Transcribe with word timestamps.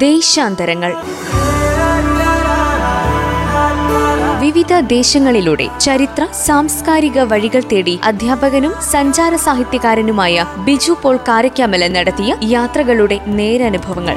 ദേശാന്തരങ്ങൾ. 0.00 0.92
വിവിധ 4.40 4.72
ദേശങ്ങളിലൂടെ 4.80 5.66
ചരിത്ര 5.80 6.28
സാംസ്കാരിക 6.46 7.20
വഴികൾ 7.20 7.62
തേടി 7.72 8.00
അധ്യാപകനും 8.04 8.74
സഞ്ചാര 8.90 9.34
സാഹിത്യകാരനുമായ 9.36 10.44
ബിജു 10.58 10.96
പോൾ 11.02 11.16
കാരക്കാമല 11.16 11.88
നടത്തിയ 11.88 12.36
യാത്രകളുടെ 12.42 13.20
നേരനുഭവങ്ങൾ. 13.26 14.16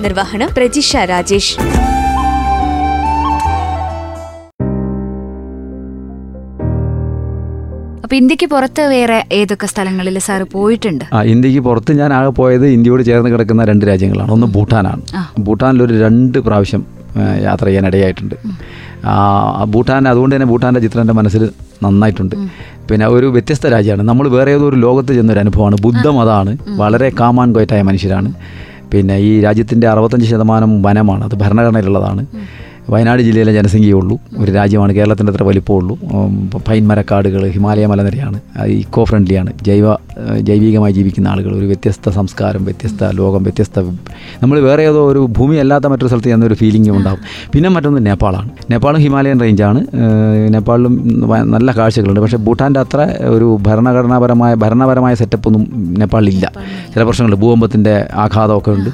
നിർവഹണം 0.00 0.48
പ്രജിഷ 0.56 0.96
രാജേഷ്. 0.96 1.56
അപ്പൊ 8.10 8.18
ഇന്ത്യയ്ക്ക് 8.18 8.46
പുറത്ത് 8.52 8.82
വേറെ 8.92 9.16
ഏതൊക്കെ 9.32 9.66
സ്ഥലങ്ങളിൽ 9.70 10.16
സാർ 10.18 10.40
പോയിട്ടുണ്ട്? 10.52 11.04
ആ 11.16 11.18
ഇന്ത്യയ്ക്ക് 11.32 11.60
പുറത്ത് 11.66 11.92
ഞാൻ 11.98 12.12
ആകെ 12.16 12.30
പോയത് 12.38 12.64
ഇന്ത്യയോട് 12.76 13.02
ചേർന്ന് 13.08 13.30
കിടക്കുന്ന 13.30 13.64
രണ്ട് 13.70 13.84
രാജ്യങ്ങളാണ്. 13.90 14.30
ഒന്ന് 14.36 14.46
ഭൂട്ടാനാണ്. 14.46 15.02
ഭൂട്ടാനിൽ 15.46 15.82
ഒരു 15.82 15.94
രണ്ട് 16.00 16.38
പ്രാവശ്യം 16.46 16.82
യാത്ര 17.44 17.64
ചെയ്യാൻ 17.64 17.86
ഇടയായിട്ടുണ്ട്. 17.86 18.34
ഭൂട്ടാൻ 19.74 20.08
അതുകൊണ്ട് 20.12 20.34
തന്നെ 20.34 20.48
ഭൂട്ടാന്റെ 20.52 20.80
ചിത്രം 20.80 21.02
എന്റെ 21.04 21.14
മനസ്സിൽ 21.20 21.44
നന്നായിട്ടുണ്ട്. 21.82 22.34
പിന്നെ 22.90 23.06
ഒരു 23.16 23.26
വ്യത്യസ്ത 23.36 23.70
രാജ്യമാണ്. 23.76 24.08
നമ്മൾ 24.08 24.28
വേറെ 24.36 24.52
ഏതോ 24.56 24.66
ഒരു 24.68 24.80
ലോകത്ത് 24.86 25.12
ചെന്നൊരു 25.18 25.42
അനുഭവമാണ്. 25.44 25.78
ബുദ്ധമതാണ്. 25.86 26.54
വളരെ 26.82 27.10
കാമാൻ 27.20 27.52
കോയറ്റായ 27.52 27.82
മനുഷ്യരാണ്. 27.90 28.32
പിന്നെ 28.94 29.16
ഈ 29.28 29.30
രാജ്യത്തിന്റെ 29.46 29.88
അറുപത്തഞ്ച് 29.88 30.28
ശതമാനം 30.32 30.82
വനമാണ്. 30.88 31.24
അത് 31.24 31.36
ഭരണഘടനയിലുള്ളതാണ്. 31.44 32.24
വയനാട് 32.88 33.22
ജില്ലയിലെ 33.22 33.52
ജനസംഖ്യയേ 33.52 33.92
ഉള്ളൂ. 33.92 34.14
ഒരു 34.38 34.50
രാജ്യമാണ് 34.52 34.92
കേരളത്തിന്റെ 34.92 35.32
അത്ര 35.32 35.42
വലിപ്പമുള്ളൂ 35.42 35.94
പൈൻ 36.68 36.84
മരക്കാടുകൾ 36.88 37.42
ഹിമാലയ 37.54 37.86
മലനിരയാണ് 37.86 38.38
ഇക്കോ 38.82 39.04
ഫ്രണ്ട്ലിയാണ് 39.04 39.50
ജൈവ 39.62 39.86
ജൈവികമായി 40.48 40.92
ജീവിക്കുന്ന 40.92 41.28
ആളുകൾ. 41.28 41.52
ഒരു 41.54 41.66
വ്യത്യസ്ത 41.66 42.10
സംസ്കാരം 42.10 42.64
വ്യത്യസ്ത 42.64 43.10
ലോകം 43.20 43.42
വ്യത്യസ്ത 43.42 43.80
നമ്മൾ 44.42 44.60
വേറെ 44.60 44.82
ഏതോ 44.82 45.02
ഒരു 45.12 45.20
ഭൂമി 45.38 45.56
അല്ലാത്ത 45.56 45.86
മറ്റൊരു 45.86 46.08
സ്ഥലത്ത് 46.08 46.28
ചെന്നൊരു 46.28 46.54
ഫീലിംഗ് 46.54 46.90
ഉണ്ടാകും 46.90 47.22
പിന്നെ 47.52 47.68
മറ്റൊന്ന് 47.70 48.06
നേപ്പാളാണ്. 48.06 48.50
നേപ്പാളും 48.70 49.00
ഹിമാലയൻ 49.00 49.40
റേഞ്ചാണ് 49.40 49.80
നേപ്പാളിലും 50.54 50.94
നല്ല 51.54 51.70
കാഴ്ചകളുണ്ട്. 51.78 52.20
പക്ഷേ 52.20 52.36
ഭൂട്ടാന്റെ 52.36 52.80
അത്ര 52.80 53.00
ഒരു 53.36 53.58
ഭരണഘടനാപരമായ 53.68 54.54
ഭരണപരമായ 54.54 55.14
സെറ്റപ്പൊന്നും 55.14 55.64
നേപ്പാളിലില്ല. 55.98 56.52
ചില 56.94 57.02
പ്രശ്നങ്ങളുണ്ട് 57.02 57.42
ഭൂകമ്പത്തിന്റെ 57.46 58.06
ആഘാതമൊക്കെ 58.14 58.70
ഉണ്ട്. 58.70 58.90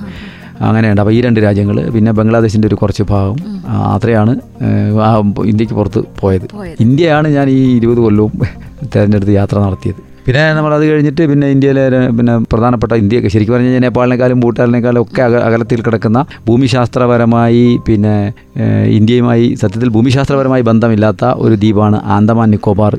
അങ്ങനെയുണ്ട്. 0.61 1.01
അപ്പോൾ 1.01 1.13
ഈ 1.13 1.21
രണ്ട് 1.21 1.41
രാജ്യങ്ങൾ 1.41 1.91
പിന്നെ 1.91 2.13
ബംഗ്ലാദേശിന്റെ 2.13 2.69
ഒരു 2.69 2.75
കുറച്ച് 2.75 3.03
ഭാഗം 3.03 3.37
അത്രയാണ് 3.95 4.35
ഇന്ത്യയ്ക്ക് 5.45 5.75
പുറത്ത് 5.75 6.03
പോയത്. 6.21 6.47
പോയത്. 6.53 6.77
ഇന്ത്യയാണ് 6.81 7.29
ഞാൻ 7.29 7.51
ഈ 7.51 7.77
ഇരുപത് 7.77 7.99
കൊല്ലവും 7.99 8.33
തിരഞ്ഞെടുത്ത് 8.95 9.33
യാത്ര 9.33 9.59
നടത്തിയത്. 9.59 10.06
പിന്നെ 10.27 10.45
നമ്മൾ 10.57 10.73
അത് 10.77 10.85
കഴിഞ്ഞിട്ട് 10.89 11.23
പിന്നെ 11.31 11.47
ഇന്ത്യയിലെ 11.55 11.83
പിന്നെ 12.19 12.33
പ്രധാനപ്പെട്ട 12.53 12.93
ഇന്ത്യയൊക്കെ 13.03 13.31
ശരിക്കും 13.35 13.55
പറഞ്ഞു 13.55 13.69
കഴിഞ്ഞാൽ 13.69 13.85
നേപ്പാളിനേക്കാളും 13.85 14.39
ഭൂട്ടാനിനേക്കാളും 14.45 15.03
ഒക്കെ 15.05 15.21
അക 15.27 15.35
അകലത്തിൽ 15.49 15.81
കിടക്കുന്ന 15.87 16.19
ഭൂമിശാസ്ത്രപരമായി 16.49 17.67
പിന്നെ 17.89 18.15
ഇന്ത്യയുമായി 18.99 19.47
സത്യത്തിൽ 19.61 19.89
ഭൂമിശാസ്ത്രപരമായി 19.97 20.63
ബന്ധമില്ലാത്ത 20.69 21.25
ഒരു 21.45 21.55
ദ്വീപാണ് 21.63 21.99
ആന്തമാൻ 22.15 22.49
നിക്കോബാർ 22.55 22.93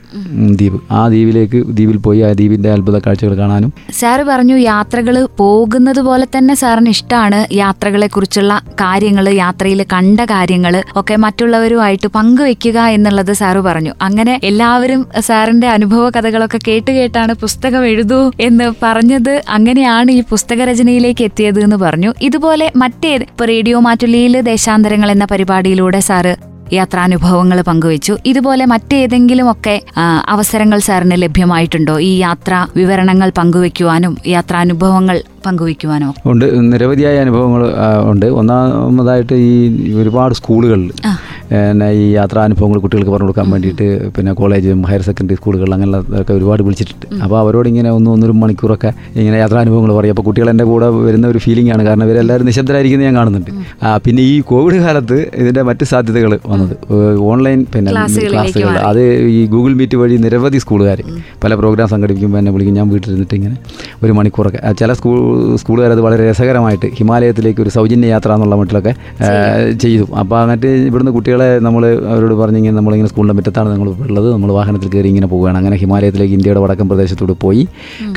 ദ്വീപ്. 0.59 0.77
ആ 0.97 1.01
ദ്വീപിലേക്ക് 1.13 1.59
ദ്വീപിൽ 1.77 1.97
പോയി 2.07 2.19
ആ 2.27 2.29
ദ്വീപിന്റെ 2.39 2.69
അത്ഭുത 2.75 2.97
കാഴ്ചകൾ 3.05 3.33
കാണാനും. 3.41 3.71
സാറ് 3.99 4.23
പറഞ്ഞു 4.29 4.57
യാത്രകൾ 4.67 5.17
പോകുന്നത് 5.41 6.01
പോലെ 6.07 6.27
തന്നെ 6.35 6.55
സാറിന് 6.61 6.93
ഇഷ്ടമാണ് 6.95 7.39
യാത്രകളെ 7.61 8.09
കുറിച്ചുള്ള 8.15 8.53
കാര്യങ്ങൾ 8.83 9.27
യാത്രയിൽ 9.43 9.81
കണ്ട 9.95 10.19
കാര്യങ്ങൾ 10.33 10.75
ഒക്കെ 11.01 11.17
മറ്റുള്ളവരുമായിട്ട് 11.25 12.07
പങ്കുവെക്കുക 12.17 12.79
എന്നുള്ളത് 12.97 13.33
സാറ് 13.41 13.63
പറഞ്ഞു. 13.69 13.93
അങ്ങനെ 14.07 14.35
എല്ലാവരും 14.51 15.03
സാറിന്റെ 15.29 15.69
അനുഭവ 15.75 16.05
കഥകളൊക്കെ 16.17 16.61
കേട്ട് 16.69 16.91
കേട്ടാണ് 17.17 17.35
പുസ്തകം 17.43 17.83
എഴുതൂ 17.91 18.17
എന്ന് 18.47 18.65
പറഞ്ഞത്? 18.83 19.31
അങ്ങനെയാണ് 19.49 20.09
ഈ 20.17 20.19
പുസ്തക 20.31 20.59
രചനയിലേക്ക് 20.69 21.23
എത്തിയത് 21.27 21.59
എന്ന് 21.65 21.77
പറഞ്ഞു. 21.83 22.09
ഇതുപോലെ 22.21 22.65
മറ്റേത് 22.81 23.23
ഇപ്പൊ 23.29 23.45
റേഡിയോ 23.51 23.77
മാറ്റുലിയിൽ 23.85 24.33
ദേശാന്തരങ്ങൾ 24.49 25.09
എന്ന 25.11 25.25
പരിപാടിയിലൂടെ 25.31 26.01
സാറ് 26.09 26.33
യാത്രാനുഭവങ്ങൾ 26.73 27.57
പങ്കുവച്ചു. 27.67 28.13
ഇതുപോലെ 28.25 28.63
മറ്റേതെങ്കിലും 28.71 29.47
ഒക്കെ 29.51 29.75
അവസരങ്ങൾ 30.27 30.79
സാറിന് 30.87 31.17
ലഭ്യമായിട്ടുണ്ടോ? 31.23 31.95
ഈ 32.09 32.11
യാത്രാ 32.25 32.59
വിവരണങ്ങൾ 32.75 33.29
പങ്കുവെക്കുവാനും 33.37 34.13
യാത്രാനുഭവങ്ങൾ 34.27 35.17
പങ്കുവെക്കുവാനും 35.47 36.07
ഒക്കെ? 36.11 36.21
ഉണ്ട്. 36.31 36.45
നിരവധിയായ 36.73 37.17
അനുഭവങ്ങൾ 37.25 37.63
ഉണ്ട്. 38.11 38.27
ഒന്നാമതായിട്ട് 38.41 39.35
ഈ 39.49 39.53
ഒരുപാട് 40.03 40.35
സ്കൂളുകളിൽ. 40.41 40.91
പിന്നെ 41.49 41.87
ഈ 41.99 42.05
യാത്രാനുഭവങ്ങൾ 42.17 42.77
കുട്ടികൾക്ക് 42.83 43.11
പറഞ്ഞു 43.13 43.27
കൊടുക്കാൻ 43.27 43.47
വേണ്ടിയിട്ട് 43.53 43.85
പിന്നെ 44.15 44.31
കോളേജും 44.39 44.79
ഹയർ 44.89 45.03
സെക്കൻഡറി 45.07 45.35
സ്കൂളുകൾ 45.39 45.69
അങ്ങനെയുള്ളതൊക്കെ 45.75 46.33
ഒരുപാട് 46.37 46.61
വിളിച്ചിട്ടുണ്ട്. 46.67 47.05
അപ്പോൾ 47.25 47.37
അവരോട് 47.41 47.67
ഇങ്ങനെ 47.71 47.89
ഒന്ന് 47.97 48.09
ഒന്നൊരു 48.13 48.35
മണിക്കൂറൊക്കെ 48.41 48.89
ഇങ്ങനെ 49.21 49.37
യാത്രാനുഭവങ്ങൾ 49.43 49.91
പറയും. 49.97 50.13
അപ്പോൾ 50.15 50.25
കുട്ടികൾ 50.27 50.49
എന്റെ 50.53 50.65
കൂടെ 50.71 50.87
വരുന്ന 51.05 51.27
ഒരു 51.33 51.39
ഫീലിംഗ് 51.45 51.71
ആണ്. 51.75 51.83
കാരണം 51.87 52.05
ഇവരെല്ലാവരും 52.07 52.47
നിശബ്ദരായിരിക്കുന്നത് 52.49 53.07
ഞാൻ 53.09 53.15
കാണുന്നുണ്ട്. 53.19 53.51
പിന്നെ 54.07 54.23
ഈ 54.31 54.35
കോവിഡ് 54.51 54.79
കാലത്ത് 54.85 55.19
ഇതിന്റെ 55.43 55.63
മറ്റ് 55.69 55.87
സാധ്യതകൾ 55.91 56.33
വന്നത്. 56.53 56.73
ഓൺലൈൻ 57.29 57.61
പിന്നെ 57.75 57.91
ക്ലാസ്സുകൾ. 57.93 58.75
അത് 58.89 59.01
ഈ 59.37 59.39
ഗൂഗിൾ 59.53 59.73
മീറ്റ് 59.81 59.99
വഴി 60.01 60.17
നിരവധി 60.25 60.61
സ്കൂളുകാർ 60.65 61.01
പല 61.45 61.53
പ്രോഗ്രാം 61.61 61.89
സംഘടിപ്പിക്കുമ്പോൾ 61.93 62.41
എന്നെ 62.41 62.53
വിളിക്കും. 62.57 62.75
ഞാൻ 62.79 62.89
വീട്ടിലിരുന്നിട്ട് 62.93 63.35
ഇങ്ങനെ 63.39 63.57
ഒരു 64.03 64.11
മണിക്കൂറൊക്കെ. 64.19 64.61
ചില 64.81 64.91
സ്കൂൾ 64.99 65.17
സ്കൂളുകാർ 65.61 65.91
അത് 65.95 66.01
വളരെ 66.07 66.23
രസകരമായിട്ട് 66.29 66.87
ഹിമാലയത്തിലേക്ക് 66.99 67.61
ഒരു 67.65 67.71
സൗജന്യ 67.77 68.07
യാത്ര 68.13 68.29
എന്നുള്ള 68.37 68.55
മട്ടിലൊക്കെ 68.61 68.93
ചെയ്തു. 69.83 70.05
അപ്പോൾ 70.21 70.37
എന്നിട്ട് 70.43 70.69
ഇവിടുന്ന് 70.89 71.13
കുട്ടികളെ 71.17 71.49
നമ്മൾ 71.67 71.83
അവരോട് 72.13 72.35
പറഞ്ഞിങ്ങനെ 72.41 72.75
നമ്മളിങ്ങനെ 72.79 73.09
സ്കൂളിന്റെ 73.13 73.35
മുറ്റത്താണ് 73.39 73.69
നിങ്ങൾ 73.73 73.89
ഉള്ളത്. 74.07 74.29
നമ്മൾ 74.35 74.51
വാഹനത്തിൽ 74.59 74.89
കയറി 74.95 75.09
ഇങ്ങനെ 75.13 75.29
പോവുകയാണ്. 75.33 75.57
അങ്ങനെ 75.61 75.77
ഹിമാലയത്തിലേക്ക് 75.83 76.35
ഇന്ത്യയുടെ 76.37 76.61
വടക്കൻ 76.65 76.87
പ്രദേശത്തോട് 76.91 77.33
പോയി. 77.45 77.63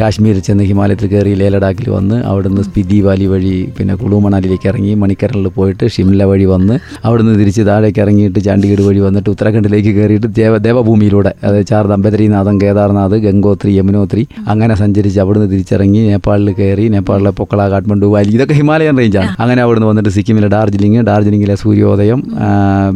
കാശ്മീരിൽ 0.01 0.43
ചെന്ന് 0.49 0.65
ഹിമാലയത്തിൽ 0.71 1.09
കയറി 1.15 1.33
ലേ 1.43 1.49
ലഡാക്കിൽ 1.57 1.91
വന്ന് 1.97 2.17
അവിടുന്ന് 2.31 2.63
സ്പിതി 2.69 3.01
വാലി 3.07 3.27
വഴി 3.33 3.55
പിന്നെ 3.79 3.95
കുളു 4.03 4.17
മണാലിയിലേക്ക് 4.27 4.69
ഇറങ്ങി 4.73 4.93
മണിക്കരണിൽ 5.03 5.49
പോയിട്ട് 5.59 5.85
ഷിംല 5.95 6.25
വഴി 6.31 6.47
വന്ന് 6.55 6.75
അവിടുന്ന് 7.07 7.35
തിരിച്ച് 7.41 7.63
താഴേക്ക് 7.71 8.01
ഇറങ്ങിയിട്ട് 8.01 8.41
ചണ്ഡീഗഡ് 8.49 8.85
വഴി 8.89 9.01
വന്നിട്ട് 9.07 9.31
ഉത്തരാഖണ്ഡിലേക്ക് 9.31 9.93
കയറിയിട്ട് 9.99 10.29
ദേവ 10.41 10.57
ദേവഭൂമിയിലൂടെ 10.67 11.33
അതായത് 11.45 11.67
ചാർ 11.67 11.87
ബദ്രീനാഥം 12.05 12.57
കേദാർനാഥ് 12.63 13.17
ഗംഗോത്രി 13.27 13.71
യമുനോത്രി 13.79 14.23
അങ്ങനെ 14.49 14.75
സഞ്ചരിച്ച് 14.75 15.21
അവിടുന്ന് 15.21 15.49
തിരിച്ചിറങ്ങി 15.53 16.01
നേപ്പാളിൽ 16.11 16.51
കയറി 16.53 16.85
നേപ്പാളിലെ 17.01 17.31
പൊക്കള 17.41 17.61
കാഠ്മണ്ഡു 17.73 18.07
വാലി 18.15 18.31
ഇതൊക്കെ 18.37 18.55
ഹിമാലയൻ 18.61 18.97
റേഞ്ചാണ് 19.01 19.31
അങ്ങനെ 19.43 19.61
അവിടുന്ന് 19.65 19.89
വന്നിട്ട് 19.91 20.11
സിക്കിമിലെ 20.17 20.49
ഡാർജിലിംഗ് 20.55 21.01
ഡാർജിലിംഗിലെ 21.09 21.55
സൂര്യോദയം 21.63 22.21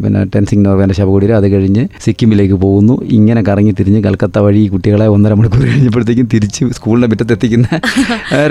പിന്നെ 0.02 0.20
ടെൻസിംഗ് 0.34 0.64
നോർവേന്റെ 0.66 0.96
ശവകുടീരം 0.98 1.36
അത് 1.40 1.46
കഴിഞ്ഞ് 1.54 1.82
സിക്കിമിലേക്ക് 2.04 2.56
പോകുന്നു. 2.64 2.94
ഇങ്ങനെ 3.18 3.40
കറങ്ങി 3.48 3.72
തിരിഞ്ഞ് 3.78 4.00
കൽക്കത്ത 4.06 4.38
വഴി 4.46 4.62
കുട്ടികളെ 4.74 5.06
ഒന്നര 5.14 5.34
മണിക്കൂർ 5.38 5.62
കഴിഞ്ഞപ്പോഴത്തേക്കും 5.70 6.26
തിരിച്ച് 6.34 6.70
സ്കൂളിന്റെ 6.78 7.08
മുറ്റത്ത് 7.12 7.34
എത്തിക്കുന്ന 7.36 7.66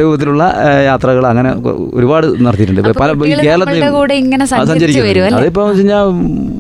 രൂപത്തിലുള്ള 0.02 0.44
യാത്രകൾ 0.90 1.24
അങ്ങനെ 1.32 1.50
ഒരുപാട് 2.00 2.28
നടത്തിയിട്ടുണ്ട്. 2.46 2.82
പല 3.02 3.10
കേരളത്തിൽ 3.48 3.80
സഞ്ചരിക്കും? 4.72 5.06
അതിപ്പോൾ 5.42 5.66
വെച്ച് 5.70 5.82
കഴിഞ്ഞാൽ 5.82 6.04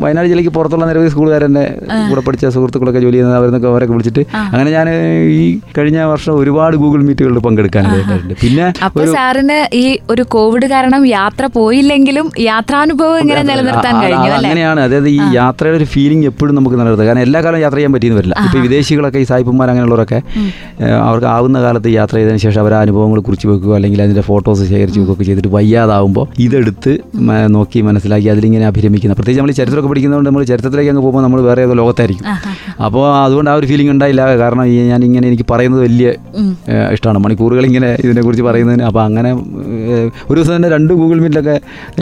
വയനാട് 0.04 0.28
ജില്ലയ്ക്ക് 0.32 0.54
പുറത്തുള്ള 0.58 0.86
നിരവധി 0.92 1.12
സ്കൂളുകാരെന്നെ 1.16 1.66
കൂടെ 2.12 2.22
പഠിച്ച 2.28 2.46
സുഹൃത്തുക്കളൊക്കെ 2.56 3.02
ജോലി 3.06 3.16
ചെയ്യുന്ന 3.18 3.40
അവരെന്നൊക്കെ 3.42 3.70
അവരൊക്കെ 3.74 3.94
വിളിച്ചിട്ട് 3.96 4.24
അങ്ങനെ 4.54 4.70
ഞാൻ 4.78 4.88
ഈ 5.40 5.44
കഴിഞ്ഞ 5.78 6.00
വർഷം 6.14 6.34
ഒരുപാട് 6.42 6.76
ഗൂഗിൾ 6.84 7.02
മീറ്റുകളിൽ 7.10 7.42
പങ്കെടുക്കാനായിട്ടുണ്ട് 7.48 8.34
പിന്നെ 8.44 8.66
അപ്പൊ 8.86 9.06
സാറിന് 9.16 9.58
ഈ 9.82 9.86
ഒരു 10.14 10.24
കോവിഡ് 10.36 10.68
കാരണം 10.74 11.02
യാത്ര 11.18 11.44
പോയില്ലെങ്കിലും 11.58 12.26
യാത്രാനുഭവം 12.50 13.18
ഇങ്ങനെ 13.24 13.42
നിലനിർത്താൻ 13.50 13.94
കഴിഞ്ഞു 14.04 14.32
അങ്ങനെയാണ്. 14.38 14.80
അതായത് 14.88 15.10
ഈ 15.16 15.20
യാത്രയുടെ 15.40 15.78
ഒരു 15.82 15.88
ഫീലിംഗ് 15.94 16.26
എപ്പോഴും 16.32 16.54
നമുക്ക് 16.60 16.78
നിലനിർത്തുക 16.80 17.08
കാരണം 17.10 17.24
എല്ലാ 17.28 17.40
കാലവും 17.46 17.64
യാത്ര 17.66 17.78
ചെയ്യാൻ 17.80 17.94
പറ്റിയെന്ന് 17.96 18.20
വരില്ല. 18.20 18.36
ഇപ്പൊ 18.48 18.60
വിദേശികളൊക്കെ 18.68 19.20
ഈ 19.24 19.28
സായിപ്പന്മാർ 19.32 19.70
അങ്ങനെയുള്ളവരൊക്കെ 19.74 20.20
അവർക്ക് 21.08 21.30
ആവുന്ന 21.36 21.58
കാലത്ത് 21.66 21.90
യാത്ര 22.00 22.16
ചെയ്തതിന് 22.20 22.42
ശേഷം 22.46 22.62
അവർ 22.64 22.74
അനുഭവങ്ങൾ 22.84 23.20
കുറിച്ച് 23.28 23.48
വെക്കുക 23.52 23.74
അല്ലെങ്കിൽ 23.80 24.02
അതിന്റെ 24.06 24.24
ഫോട്ടോസ് 24.30 24.64
ശേഖരിച്ച് 24.72 25.00
വെക്കുകയൊക്കെ 25.00 25.28
ചെയ്തിട്ട് 25.30 25.52
വയ്യാതാവുമ്പോൾ 25.58 26.26
ഇതെടുത്ത് 26.46 26.94
നോക്കി 27.56 27.80
മനസ്സിലാക്കി 27.90 28.28
അതിലിങ്ങനെ 28.34 28.66
അഭിരമിക്കുന്ന. 28.72 29.14
പ്രത്യേകിച്ച് 29.20 29.44
നമ്മൾ 29.44 29.58
ചരിത്രമൊക്കെ 29.62 29.90
പഠിക്കുന്നതുകൊണ്ട് 29.92 30.30
നമ്മൾ 30.30 30.44
ചരിത്രത്തിലേക്ക് 30.52 30.92
അങ്ങ് 30.94 31.04
പോകുമ്പോൾ 31.06 31.24
നമ്മൾ 31.28 31.42
വേറെ 31.50 31.62
ഏതോ 31.68 31.76
ലോകത്തായിരിക്കും. 31.82 32.28
അപ്പോൾ 32.88 33.06
അതുകൊണ്ട് 33.26 33.50
ആ 33.52 33.56
ഒരു 33.60 33.68
ഫീലിംഗ് 33.72 33.92
ഉണ്ടായില്ല. 33.96 34.22
കാരണം 34.44 34.64
ഞാൻ 34.92 35.02
ഇങ്ങനെ 35.10 35.26
എനിക്ക് 35.32 35.48
പറയുന്നത് 35.52 35.82
വലിയ 35.88 36.08
ഇഷ്ടമാണ്. 36.96 37.20
മണിക്കൂറുകൾ 37.26 37.64
ഇങ്ങനെ 37.70 37.90
ഇതിനെക്കുറിച്ച് 38.06 38.46
പറയുന്നതിന് 38.74 38.90
അപ്പോൾ 38.90 39.04
അങ്ങനെ 39.10 39.32
ഒരു 40.30 40.38
ദിവസം 40.40 40.54
തന്നെ 40.56 40.70
രണ്ട് 40.70 40.94
ഗൂഗിൾ 40.94 41.18
മീറ്റിലൊക്കെ 41.24 41.56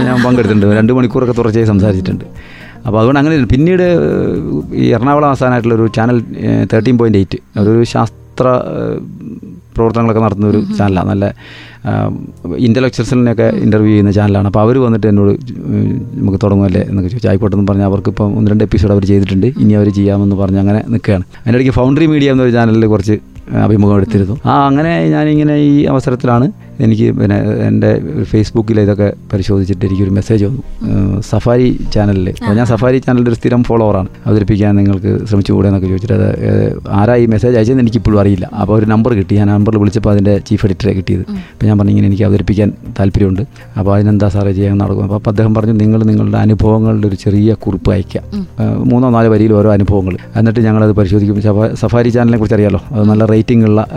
ഞാൻ 0.08 0.18
പങ്കെടുത്തിട്ടുണ്ട്. 0.26 0.76
രണ്ട് 0.80 0.94
മണിക്കൂറൊക്കെ 0.94 1.36
തുടർച്ചയായി 1.38 1.68
സംസാരിച്ചിട്ടുണ്ട്. 1.74 2.26
അപ്പോൾ 2.86 3.00
അതുകൊണ്ട് 3.00 3.20
അങ്ങനെ 3.20 3.46
പിന്നീട് 3.54 3.86
ഈ 4.84 4.86
എറണാകുളം 4.98 5.28
ആസ്ഥാനമായിട്ടുള്ളൊരു 5.32 5.88
ചാനൽ 5.98 6.20
തേർട്ടീൻ 6.72 6.96
പോയിന്റ് 6.98 7.20
എയ്റ്റ് 7.22 7.40
അതൊരു 7.60 7.84
ശാസ്ത്ര 7.84 8.48
പ്രവർത്തനങ്ങളൊക്കെ 9.76 10.22
നടത്തുന്ന 10.24 10.48
ഒരു 10.54 10.62
ചാനലാണ്. 10.78 11.10
നല്ല 11.10 11.26
ഇന്റലക്ച്വൽസിനെയൊക്കെ 12.68 13.48
ഇന്റർവ്യൂ 13.66 13.92
ചെയ്യുന്ന 13.92 14.12
ചാനലാണ്. 14.18 14.48
അപ്പോൾ 14.52 14.62
അവർ 14.66 14.76
വന്നിട്ട് 14.86 15.08
എന്നോട് 15.12 15.32
നമുക്ക് 16.18 16.40
തുടങ്ങുമല്ലേ 16.44 16.82
എന്നൊക്കെ 16.90 17.10
ചോദിച്ചു. 17.12 17.30
ആയിക്കോട്ടെ 17.32 17.66
പറഞ്ഞാൽ 17.70 17.88
അവർക്ക് 17.92 18.10
ഇപ്പം 18.14 18.38
ഒന്ന് 18.38 18.52
രണ്ട് 18.52 18.64
എപ്പിസോഡ് 18.68 18.94
അവർ 18.96 19.06
ചെയ്തിട്ടുണ്ട്. 19.12 19.48
ഇനി 19.64 19.74
അവർ 19.80 19.90
ചെയ്യാമെന്ന് 20.00 20.38
പറഞ്ഞ് 20.42 20.60
അങ്ങനെ 20.64 20.82
നിൽക്കുകയാണ്. 20.96 21.26
അതിന്റെ 21.40 21.58
ഇടയ്ക്ക് 21.58 21.76
ഫൗണ്ടറി 21.80 22.08
മീഡിയ 22.14 22.32
എന്നൊരു 22.32 22.54
ചാനലിൽ 22.58 22.86
കുറച്ച് 22.94 23.18
അഭിമുഖം 23.60 23.98
എടുത്തിരുന്നു. 23.98 24.36
ആ 24.46 24.68
അങ്ങനെ 24.68 25.08
ഞാനിങ്ങനെ 25.08 25.56
ഈ 25.56 25.86
അവസരത്തിലാണ് 25.86 26.46
എനിക്ക് 26.82 27.20
പിന്നെ 27.20 27.42
എന്റെ 27.68 28.02
ഫേസ്ബുക്കിൽ 28.24 28.80
ഇതൊക്കെ 28.80 29.14
പരിശോധിച്ചിട്ട് 29.34 29.86
എനിക്കൊരു 29.86 30.10
മെസ്സേജ് 30.10 30.46
വന്നു. 30.46 31.22
സഫാരി 31.22 31.80
ചാനലിൽ 31.94 32.30
അപ്പോൾ 32.30 32.54
ഞാൻ 32.54 32.66
സഫാരി 32.66 32.98
ചാനലിന്റെ 32.98 33.32
ഒരു 33.32 33.38
സ്ഥിരം 33.38 33.64
ഫോളോവറാണ് 33.64 34.08
അവതരിപ്പിക്കാൻ 34.26 34.76
നിങ്ങൾക്ക് 34.76 35.26
ശ്രമിച്ചുകൂടെ 35.26 35.68
എന്നൊക്കെ 35.68 35.88
ചോദിച്ചിട്ട് 35.88 36.14
അത് 36.14 36.78
ആരാ 36.90 37.16
ഈ 37.16 37.26
മെസ്സേജ് 37.26 37.58
അയച്ചതെന്ന് 37.58 37.84
എനിക്കിപ്പോഴും 37.84 38.20
അറിയില്ല. 38.20 38.50
അപ്പോൾ 38.62 38.80
ഒരു 38.80 38.86
നമ്പർ 38.86 39.14
കിട്ടി. 39.14 39.36
ഞാൻ 39.36 39.48
നമ്പറിൽ 39.48 39.78
വിളിച്ചപ്പോൾ 39.78 40.10
അതിന്റെ 40.10 40.38
ചീഫ് 40.38 40.66
എഡിറ്ററെ 40.66 40.94
കിട്ടിയത്. 40.94 41.22
അപ്പോൾ 41.22 41.66
ഞാൻ 41.66 41.78
പറഞ്ഞു 41.78 41.92
ഇങ്ങനെ 41.92 42.08
എനിക്ക് 42.08 42.24
അവതരിപ്പിക്കാൻ 42.24 42.72
താല്പര്യമുണ്ട്. 43.00 43.42
അപ്പോൾ 43.80 43.96
അതിനെന്താ 43.96 44.30
സാറേ 44.30 44.52
ചെയ്യാൻ 44.52 44.78
നടക്കും 44.78 45.14
അപ്പോൾ 45.14 45.30
അദ്ദേഹം 45.30 45.56
പറഞ്ഞു 45.56 45.74
നിങ്ങൾ 45.74 46.04
നിങ്ങളുടെ 46.04 46.38
അനുഭവങ്ങളുടെ 46.38 47.08
ഒരു 47.08 47.16
ചെറിയ 47.16 47.54
കുറിപ്പ് 47.54 47.92
അയക്കാം 47.92 48.48
മൂന്നോ 48.90 49.10
നാലോ 49.10 49.30
വരിയിൽ 49.30 49.54
ഓരോ 49.54 49.74
അനുഭവങ്ങൾ. 49.74 50.18
എന്നിട്ട് 50.36 50.60
ഞങ്ങളത് 50.60 50.92
പരിശോധിക്കും. 50.92 51.42
സഫ- 51.42 51.76
സഫാരി 51.76 52.10
ചാനലിനെ 52.10 52.38
കുറിച്ച് 52.38 52.56
അറിയാലോ 52.56 52.82
അത് 52.92 53.10
നല്ല 53.10 53.26
റേറ്റിംഗ് 53.26 53.66
ഉള്ള 53.66 53.88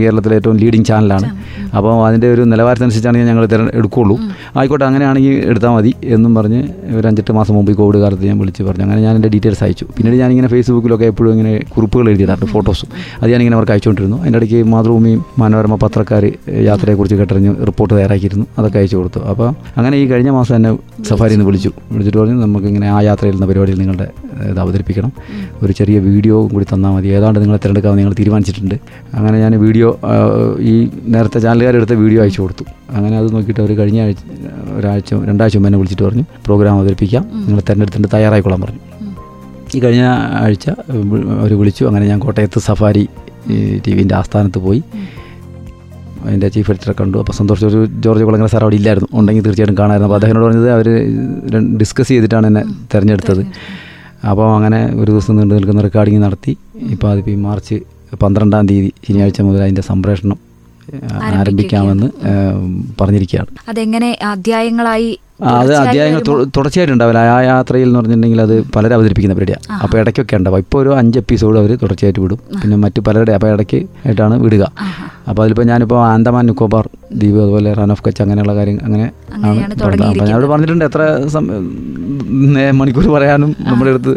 കേരളത്തിലെ 0.00 0.36
ഏറ്റവും 0.36 0.56
ലീഡിങ് 0.56 0.84
ചാനലാണ് 0.84 1.36
അപ്പോൾ 1.76 2.01
അതിന്റെ 2.08 2.28
ഒരു 2.34 2.42
നിലവാരത്തിനനുസരിച്ചാണെങ്കിൽ 2.52 3.28
ഞങ്ങൾ 3.30 3.46
തിര 3.46 3.62
എടുക്കുകയുള്ളൂ 3.78 4.16
ആയിക്കോട്ടെ 4.58 4.84
അങ്ങനെയാണെങ്കിൽ 4.84 5.34
എടുത്താൽ 5.50 5.72
മതി 5.76 5.92
എന്നും 6.04 6.34
പറഞ്ഞ് 6.34 6.60
ഒരു 6.98 7.06
അഞ്ചെട്ട് 7.08 7.32
മാസം 7.38 7.54
മുമ്പ് 7.54 7.72
കോവിഡ് 7.80 7.98
കാലത്ത് 8.02 8.24
ഞാൻ 8.30 8.38
വിളിച്ച് 8.38 8.62
പറഞ്ഞു. 8.62 8.84
അങ്ങനെ 8.86 9.00
ഞാൻ 9.06 9.14
എന്റെ 9.18 9.28
ഡീറ്റെയിൽസ് 9.34 9.64
അയച്ചു. 9.64 9.86
പിന്നീട് 9.96 10.16
ഞാനിങ്ങനെ 10.22 10.48
ഫേസ്ബുക്കിലൊക്കെ 10.48 11.06
എപ്പോഴും 11.12 11.32
ഇങ്ങനെ 11.32 11.52
കുറിപ്പുകൾ 11.74 12.08
എഴുതിയിട്ടുണ്ട് 12.08 12.46
ഫോട്ടോസും. 12.46 12.88
അത് 13.22 13.28
ഞാനിങ്ങനെ 13.30 13.56
അവർക്ക് 13.56 13.72
അയച്ചുകൊണ്ടിരുന്നു. 13.72 14.18
അതിന്റെ 14.20 14.38
ഇടയ്ക്ക് 14.38 14.62
മാതൃഭൂമിയും 14.74 15.24
മനോരമ 15.38 15.74
പത്രക്കാർ 15.74 16.24
യാത്രയെക്കുറിച്ച് 16.70 17.16
കേട്ടറിഞ്ഞ് 17.16 17.54
റിപ്പോർട്ട് 17.66 17.94
തയ്യാറാക്കിയിരുന്നു. 17.94 18.46
അതൊക്കെ 18.58 18.78
അയച്ചു 18.78 18.96
കൊടുത്തു. 18.96 19.20
അപ്പോൾ 19.32 19.48
അങ്ങനെ 19.76 19.96
ഈ 19.96 20.06
കഴിഞ്ഞ 20.06 20.30
മാസം 20.30 20.56
എന്നെ 20.56 20.72
സഫാരിയിൽ 21.10 21.38
നിന്ന് 21.38 21.46
വിളിച്ചു. 21.50 21.70
വിളിച്ചിട്ട് 21.92 22.18
പറഞ്ഞു 22.18 22.34
നമുക്കിങ്ങനെ 22.42 22.90
ആ 22.90 23.00
യാത്രയിൽ 23.00 23.34
നിന്ന് 23.34 23.46
പരിപാടിയിൽ 23.46 23.78
നിങ്ങളുടെ 23.78 24.08
ഇത് 24.50 24.60
അവതരിപ്പിക്കണം. 24.60 25.12
ഒരു 25.62 25.72
ചെറിയ 25.72 25.98
വീഡിയോ 25.98 26.48
കൂടി 26.48 26.66
തന്നാൽ 26.74 26.90
മതി. 26.90 27.08
ഏതാണ്ട് 27.08 27.38
നിങ്ങളെ 27.40 27.58
തിരഞ്ഞെടുക്കാൻ 27.58 27.96
നിങ്ങൾ 27.96 28.14
തീരുമാനിച്ചിട്ടുണ്ട്. 28.18 28.74
അങ്ങനെ 29.14 29.38
ഞാൻ 29.40 29.52
വീഡിയോ 29.60 29.88
ഈ 30.60 30.74
നേരത്തെ 31.08 31.38
ചാനലുകാരെടുത്ത 31.82 32.04
വീഡിയോ 32.04 32.20
അയച്ചു 32.22 32.40
കൊടുത്തു. 32.42 32.64
അങ്ങനെ 32.96 33.14
അത് 33.20 33.28
നോക്കിയിട്ട് 33.34 33.60
അവർ 33.64 33.70
കഴിഞ്ഞ 33.80 33.98
ആഴ്ച 34.06 34.22
ഒരാഴ്ച 34.78 35.10
രണ്ടാഴ്ച 35.28 35.56
മുമ്പ് 35.56 35.68
എന്നെ 35.68 35.78
വിളിച്ചിട്ട് 35.80 36.04
പറഞ്ഞു 36.08 36.24
പ്രോഗ്രാം 36.46 36.74
അവതരിപ്പിക്കാം. 36.78 37.22
നിങ്ങൾ 37.46 37.60
തിരഞ്ഞെടുത്തിട്ട് 37.68 38.08
തയ്യാറായിക്കൊള്ളാൻ 38.14 38.60
പറഞ്ഞു. 38.64 38.82
ഈ 39.74 39.78
കഴിഞ്ഞ 39.84 40.04
ആഴ്ച 40.44 40.66
അവർ 41.42 41.52
വിളിച്ചു. 41.60 41.82
അങ്ങനെ 41.88 42.06
ഞാൻ 42.10 42.18
കോട്ടയത്ത് 42.24 42.60
സഫാരി 42.68 43.04
ടി 43.86 43.92
വിന്റെ 43.98 44.14
ആസ്ഥാനത്ത് 44.20 44.60
പോയി. 44.66 44.82
അതിന്റെ 46.24 46.48
ചീഫ് 46.54 46.70
എഡിറ്ററെ 46.70 46.94
കണ്ടു. 47.00 47.16
അപ്പോൾ 47.22 47.34
സന്തോഷം. 47.38 47.66
ഒരു 47.68 47.78
ജോർജ് 48.04 48.24
കുളങ്ങര 48.24 48.50
സാർ 48.54 48.62
അവിടെ 48.66 48.76
ഇല്ലായിരുന്നു. 48.80 49.08
ഉണ്ടെങ്കിൽ 49.18 49.44
തീർച്ചയായിട്ടും 49.46 49.78
കാണാമായിരുന്നു 49.78 50.08
അപ്പോൾ 50.08 50.18
അദ്ദേഹം 50.18 50.44
പറഞ്ഞത് 50.44 50.68
അവർ 50.76 50.88
ഡിസ്കസ് 51.80 52.08
ചെയ്തിട്ടാണ് 52.08 52.46
എന്നെ 52.50 52.62
തിരഞ്ഞെടുത്തത്. 52.92 53.42
അപ്പോൾ 54.30 54.46
അങ്ങനെ 54.56 54.80
ഒരു 55.00 55.10
ദിവസം 55.12 55.36
നീണ്ടു 55.36 55.54
നിൽക്കുന്ന 55.54 55.82
റെക്കോർഡിങ് 55.88 56.22
നടത്തി. 56.26 56.52
ഇപ്പോൾ 56.94 57.08
അതിപ്പോൾ 57.12 57.30
ഈ 57.30 57.38
മാർച്ച് 57.48 57.78
പന്ത്രണ്ടാം 58.22 58.64
തീയതി 58.66 58.90
ശനിയാഴ്ച 59.08 59.40
മുതൽ 59.40 59.60
അതിന്റെ 59.66 59.82
സംപ്രേഷണം 59.82 60.51
ആരംഭിക്കാമെന്ന് 61.40 62.08
പറഞ്ഞിരിക്കുകയാണ്. 63.00 63.50
അതെങ്ങനെ 63.72 64.10
അധ്യായങ്ങളായി 64.32 65.10
അത് 65.50 65.70
അധ്യായങ്ങൾ 65.82 66.20
തുടർച്ചയായിട്ടുണ്ടാവില്ല 66.26 66.56
തുടർച്ചയായിട്ട് 66.56 66.94
ഉണ്ടാവില്ല 66.94 67.20
ആ 67.36 67.38
യാത്രയിൽ 67.46 67.86
എന്ന് 67.88 67.98
പറഞ്ഞിട്ടുണ്ടെങ്കിൽ 67.98 68.40
അത് 68.44 68.54
പലരും 68.74 68.94
അവതരിപ്പിക്കുന്ന 68.96 69.34
പരിപാടിയാണ് 69.38 69.64
അപ്പോൾ 69.84 69.96
ഇടയ്ക്കൊക്കെ 70.02 70.34
ഉണ്ടാവും. 70.40 70.60
ഇപ്പോൾ 70.64 70.78
ഒരു 70.82 70.90
അഞ്ച് 70.98 71.16
എപ്പിസോഡ് 71.22 71.56
അവർ 71.62 71.70
തുടർച്ചയായിട്ട് 71.82 72.20
വിടും. 72.24 72.38
പിന്നെ 72.60 72.76
മറ്റ് 72.84 73.00
പലരുടെ 73.06 73.32
അപ്പോൾ 73.38 73.50
ഇടയ്ക്ക് 73.54 73.80
ആയിട്ടാണ് 74.04 74.36
വിടുക. 74.44 74.64
അപ്പോൾ 75.30 75.42
അതിലിപ്പോൾ 75.44 75.66
ഞാനിപ്പോൾ 75.72 75.98
ആൻഡമാൻ 76.12 76.46
നിക്കോബാർ 76.50 76.86
ദ്വീപ് 77.20 77.40
അതുപോലെ 77.44 77.72
റൺ 77.80 77.92
ഓഫ് 77.94 78.04
കച്ച് 78.06 78.22
അങ്ങനെയുള്ള 78.24 78.54
കാര്യം 78.58 78.78
അങ്ങനെ 78.86 79.06
ആണ്. 79.48 79.60
അപ്പോൾ 79.74 80.26
ഞാനോട് 80.30 80.48
പറഞ്ഞിട്ടുണ്ട് 80.52 80.86
എത്ര 80.90 81.02
സമയം 81.36 82.78
മണിക്കൂർ 82.80 83.08
പറയാനും 83.16 83.50
നമ്മുടെ 83.70 83.92
അടുത്ത് 83.94 84.14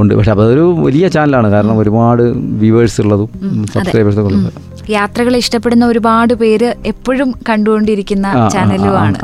ഉണ്ട്. 0.00 0.12
പക്ഷെ 0.16 0.32
അപ്പോൾ 0.32 0.46
അതൊരു 0.46 0.64
വലിയ 0.86 1.06
ചാനലാണ് 1.14 1.48
കാരണം 1.56 1.76
ഒരുപാട് 1.82 2.24
വ്യൂവേഴ്സ് 2.64 2.98
ഉള്ളതും 3.04 3.30
സബ്സ്ക്രൈബേഴ്സ് 3.74 4.20
ഒക്കെ 4.22 4.32
ഉള്ളത്. 4.32 4.52
യാത്രകൾ 4.90 5.36
ഇഷ്ടപ്പെടുന്ന 5.36 5.86
ഒരുപാട് 5.86 6.34
പേര് 6.34 6.74
എപ്പോഴും 6.86 7.34
കണ്ടുകൊണ്ടിരിക്കുന്ന 7.48 8.48
ചാനലുമാണ്. 8.54 9.18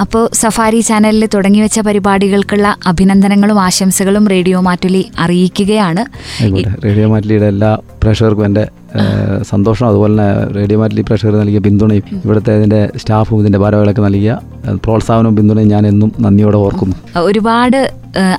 അപ്പോൾ 0.00 0.28
സഫാരി 0.34 0.80
ചാനലിൽ 0.80 1.28
തുടങ്ങി 1.34 1.60
വെച്ച 1.60 1.80
പരിപാടികൾക്കുള്ള 1.80 2.76
അഭിനന്ദനങ്ങളും 2.86 3.60
ആശംസകളും 3.60 4.28
റേഡിയോ 4.28 4.60
മാറ്റുലി 4.60 5.10
അറിയിക്കുകയാണ്. 5.18 6.02
റേഡിയോ 6.84 7.08
മാറ്റുലിയുടെ 7.08 7.46
എല്ലാ 7.46 7.78
പ്രേക്ഷകർക്കും 8.02 8.44
എന്റെ 8.44 8.64
സന്തോഷം. 9.42 9.88
അതുപോലെ 9.88 10.12
തന്നെ 10.12 10.28
റേഡിയോ 10.56 10.78
മാറ്റുലി 10.78 11.00
പ്രേക്ഷകർ 11.00 11.34
നൽകിയ 11.36 11.58
പിന്തുണയും 11.58 12.02
ഇവിടുത്തെ 12.24 12.56
ഇതിന്റെ 12.58 12.90
സ്റ്റാഫും 12.96 13.40
ഇതിന്റെ 13.40 13.58
ഭാരവാഹികളൊക്കെ 13.58 14.02
നൽകിയ 14.02 14.38
പ്രോത്സാഹനവും 14.84 15.36
പിന്തുണയും 15.36 15.68
ഞാൻ 15.68 15.86
എന്നും 15.86 16.12
നന്ദിയോടെ 16.20 16.56
ഓർക്കുന്നു. 16.56 16.96
ഒരുപാട് 17.20 17.92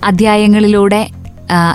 അധ്യായങ്ങളിലൂടെ 0.04 1.08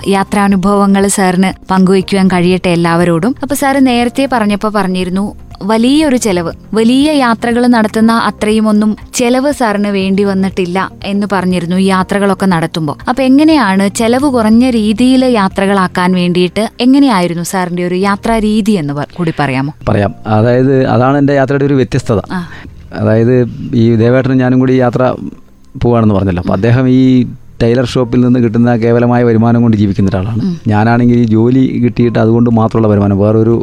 യാത്രാനുഭവങ്ങൾ 0.07 1.07
സാറിന് 1.07 1.53
പങ്കുവയ്ക്കുവാൻ 1.71 2.27
കഴിയട്ടെ 2.27 2.69
എല്ലാവരോടും. 2.69 3.35
അപ്പൊ 3.41 3.55
സാറ് 3.55 3.87
നേരത്തെ 3.87 4.29
പറഞ്ഞപ്പോൾ 4.33 4.69
പറഞ്ഞിരുന്നു 4.69 5.35
വലിയൊരു 5.61 6.17
ചെലവ് 6.17 6.51
വലിയ 6.73 7.11
യാത്രകൾ 7.11 7.67
നടത്തുന്ന 7.67 8.11
അത്രയും 8.11 8.69
ഒന്നും 8.69 8.95
ചെലവ് 9.13 9.51
സാറിന് 9.51 9.87
വേണ്ടി 9.87 10.23
വന്നിട്ടില്ല 10.23 10.91
എന്ന് 11.03 11.27
പറഞ്ഞിരുന്നു 11.31 11.75
യാത്രകളൊക്കെ 11.75 12.45
നടത്തുമ്പോൾ 12.45 12.97
അപ്പൊ 13.09 13.23
എങ്ങനെയാണ് 13.23 13.87
ചെലവ് 13.87 14.29
കുറഞ്ഞ 14.29 14.69
രീതിയിൽ 14.69 15.25
യാത്രകളാക്കാൻ 15.25 16.11
വേണ്ടിയിട്ട് 16.13 16.69
എങ്ങനെയായിരുന്നു 16.79 17.43
സാറിന്റെ 17.43 17.87
ഒരു 17.87 17.95
യാത്രാ 17.95 18.39
രീതി 18.39 18.71
എന്ന് 18.71 18.93
കൂടി 19.15 19.33
പറയാമോ? 19.39 19.73
പറയാം. 19.89 20.13
അതായത് 20.27 20.85
അതാണ് 20.85 21.17
എന്റെ 21.17 21.33
യാത്രയുടെ 21.33 21.65
ഒരു 21.65 21.73
വ്യത്യസ്തത. 21.73 22.19
അതായത് 22.93 23.43
ഈ 23.73 23.95
ദേവേട്ടനും 23.95 24.37
ഞാനും 24.37 24.59
കൂടി 24.59 24.73
യാത്ര 24.73 25.15
പോവാണെന്ന് 25.81 26.15
പറഞ്ഞല്ലോ. 26.15 26.41
അപ്പോൾ 26.41 26.53
അദ്ദേഹം 26.53 26.89
ഈ 26.89 27.25
ടൈലർ 27.61 27.85
ഷോപ്പിൽ 27.91 28.19
നിന്ന് 28.25 28.39
കിട്ടുന്ന 28.43 28.69
കേവലമായ 28.83 29.21
വരുമാനം 29.27 29.61
കൊണ്ട് 29.63 29.75
ജീവിക്കുന്ന 29.81 30.09
ഒരാളാണ്. 30.11 30.41
ഞാനാണെങ്കിൽ 30.71 31.19
ജോലി 31.33 31.61
കിട്ടിയിട്ട് 31.83 32.17
അതുകൊണ്ട് 32.23 32.49
മാത്രമുള്ള 32.59 32.87
വരുമാനം 32.91 33.17
വേറൊരു 33.23 33.53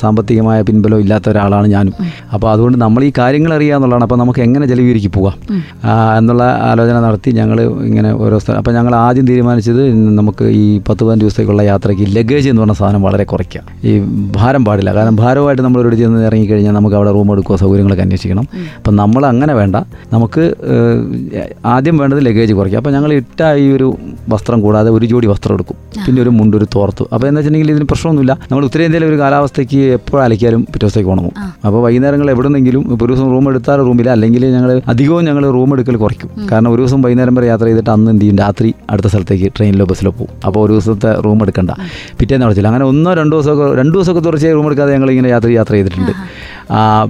സാമ്പത്തികമായ 0.00 0.58
പിൻബലം 0.68 1.00
ഇല്ലാത്ത 1.04 1.26
ഒരാളാണ് 1.32 1.66
ഞാനും. 1.74 1.94
അപ്പോൾ 2.34 2.48
അതുകൊണ്ട് 2.52 2.78
നമ്മൾ 2.84 3.04
ഈ 3.04 3.10
കാര്യങ്ങൾ 3.18 3.52
അറിയുക 3.54 3.76
എന്നുള്ളതാണ് 3.76 4.04
അപ്പോൾ 4.06 4.18
നമുക്ക് 4.22 4.40
എങ്ങനെ 4.46 4.66
ജലവീരിക്ക് 4.72 5.10
പോകാം? 5.16 5.36
എന്നുള്ള 6.18 6.42
ആലോചന 6.70 6.96
നടത്തി 7.06 7.30
ഞങ്ങൾ 7.40 7.60
ഇങ്ങനെ 7.90 8.10
ഓരോ 8.24 8.38
സ്ഥലം 8.44 8.58
അപ്പോൾ 8.62 8.74
ഞങ്ങൾ 8.78 8.94
ആദ്യം 9.04 9.26
തീരുമാനിച്ചത് 9.30 9.82
നമുക്ക് 10.18 10.44
ഈ 10.62 10.64
പത്ത് 10.88 11.02
പതിനഞ്ച് 11.04 11.24
ദിവസത്തേക്കുള്ള 11.24 11.62
യാത്രയ്ക്ക് 11.70 12.06
ലഗേജ് 12.16 12.48
എന്ന് 12.50 12.62
പറഞ്ഞ 12.62 12.76
സാധനം 12.80 13.02
വളരെ 13.08 13.24
കുറയ്ക്കുക 13.32 13.62
ഈ 13.88 13.92
ഭാരം 14.38 14.64
പാടില്ല. 14.64 14.90
കാരണം 14.98 15.16
ഭാരമായിട്ട് 15.22 15.62
നമ്മൾ 15.66 15.80
ഒരു 15.88 15.96
ചെന്ന് 16.02 16.26
ഇറങ്ങിക്കഴിഞ്ഞാൽ 16.30 16.76
നമുക്ക് 16.78 16.96
അവിടെ 17.00 17.12
റൂം 17.16 17.30
എടുക്കുക 17.32 17.56
സൗകര്യങ്ങളൊക്കെ 17.64 18.04
അന്വേഷിക്കണം. 18.06 18.44
അപ്പം 18.78 18.96
നമ്മൾ 19.02 19.22
അങ്ങനെ 19.32 19.54
വേണ്ട. 19.60 19.76
നമുക്ക് 20.14 20.44
ആദ്യം 21.76 21.96
വേണ്ടത് 22.02 22.20
ലഗേജ് 22.26 22.52
കുറയ്ക്കുക 22.60 22.80
അപ്പോൾ 22.82 22.94
ഞങ്ങൾ 22.96 23.12
ഈ 23.62 23.66
ഒരു 23.76 23.86
വസ്ത്രം 24.32 24.58
കൂടാതെ 24.64 24.90
ഒരു 24.96 25.06
ജോഡി 25.10 25.26
വസ്ത്രം 25.30 25.54
എടുക്കും. 25.56 25.76
പിന്നെ 26.04 26.20
ഒരു 26.22 26.30
മുണ്ട് 26.38 26.54
ഒരു 26.58 26.66
തോർത്തു. 26.74 27.04
അപ്പോൾ 27.14 27.26
എന്താ 27.28 27.38
വെച്ചിട്ടുണ്ടെങ്കിൽ 27.38 27.72
ഇതിന് 27.74 27.86
പ്രശ്നമൊന്നുമില്ല. 27.90 28.32
നമ്മൾ 28.50 28.64
ഉത്തരേന്ത്യയിലെ 28.68 29.06
ഒരു 29.10 29.18
കാലാവസ്ഥയ്ക്ക് 29.22 29.80
എപ്പോഴും 29.98 30.22
അലക്കിയാലും 30.24 30.62
പിറ്റേ 30.72 30.82
ദിവസത്തേക്ക് 30.84 31.10
ഉണങ്ങും. 31.14 31.34
അപ്പോൾ 31.66 31.80
വൈകുന്നേരങ്ങൾ 31.86 32.30
എവിടെന്നെങ്കിലും 32.34 32.82
ഇപ്പോൾ 32.92 33.06
ഒരു 33.06 33.12
ദിവസം 33.14 33.28
റൂം 33.34 33.48
എടുത്താൽ 33.50 33.80
റൂമിൽ 33.88 34.08
അല്ലെങ്കിൽ 34.14 34.44
ഞങ്ങൾ 34.56 34.72
അധികവും 34.94 35.24
ഞങ്ങൾ 35.28 35.44
റൂം 35.58 35.72
എടുക്കൽ 35.76 35.96
കുറയ്ക്കും. 36.04 36.30
കാരണം 36.50 36.70
ഒരു 36.74 36.80
ദിവസം 36.82 37.02
വൈകുന്നേരം 37.06 37.34
വരെ 37.38 37.48
യാത്ര 37.52 37.66
ചെയ്തിട്ട് 37.70 37.92
അന്ന് 37.96 38.10
എന്ത് 38.14 38.24
ചെയ്യും? 38.24 38.38
രാത്രി 38.44 38.70
അടുത്ത 38.90 39.08
സ്ഥലത്തേക്ക് 39.14 39.50
ട്രെയിനിലോ 39.58 39.86
ബസ്സിലോ 39.92 40.12
പോകും. 40.18 40.32
അപ്പോൾ 40.46 40.60
ഒരു 40.66 40.72
ദിവസത്തെ 40.76 41.12
റൂം 41.26 41.40
എടുക്കണ്ട. 41.46 41.70
പിറ്റേന്ന് 42.20 42.46
അടച്ചില്ല 42.48 42.68
അങ്ങനെ 42.72 42.86
ഒന്നോ 42.92 43.12
രണ്ടോ 43.20 43.36
ദിവസമൊക്കെ 43.36 43.66
രണ്ട് 43.80 43.94
ദിവസമൊക്കെ 43.98 44.24
തുടർച്ചയായി 44.28 44.56
റൂം 44.58 44.68
എടുക്കാതെ 44.70 44.92
ഞങ്ങൾ 44.96 45.10
ഇങ്ങനെ 45.16 45.30
യാത്ര 45.34 45.48
യാത്ര 45.60 45.74
ചെയ്തിട്ടുണ്ട്. 45.78 46.12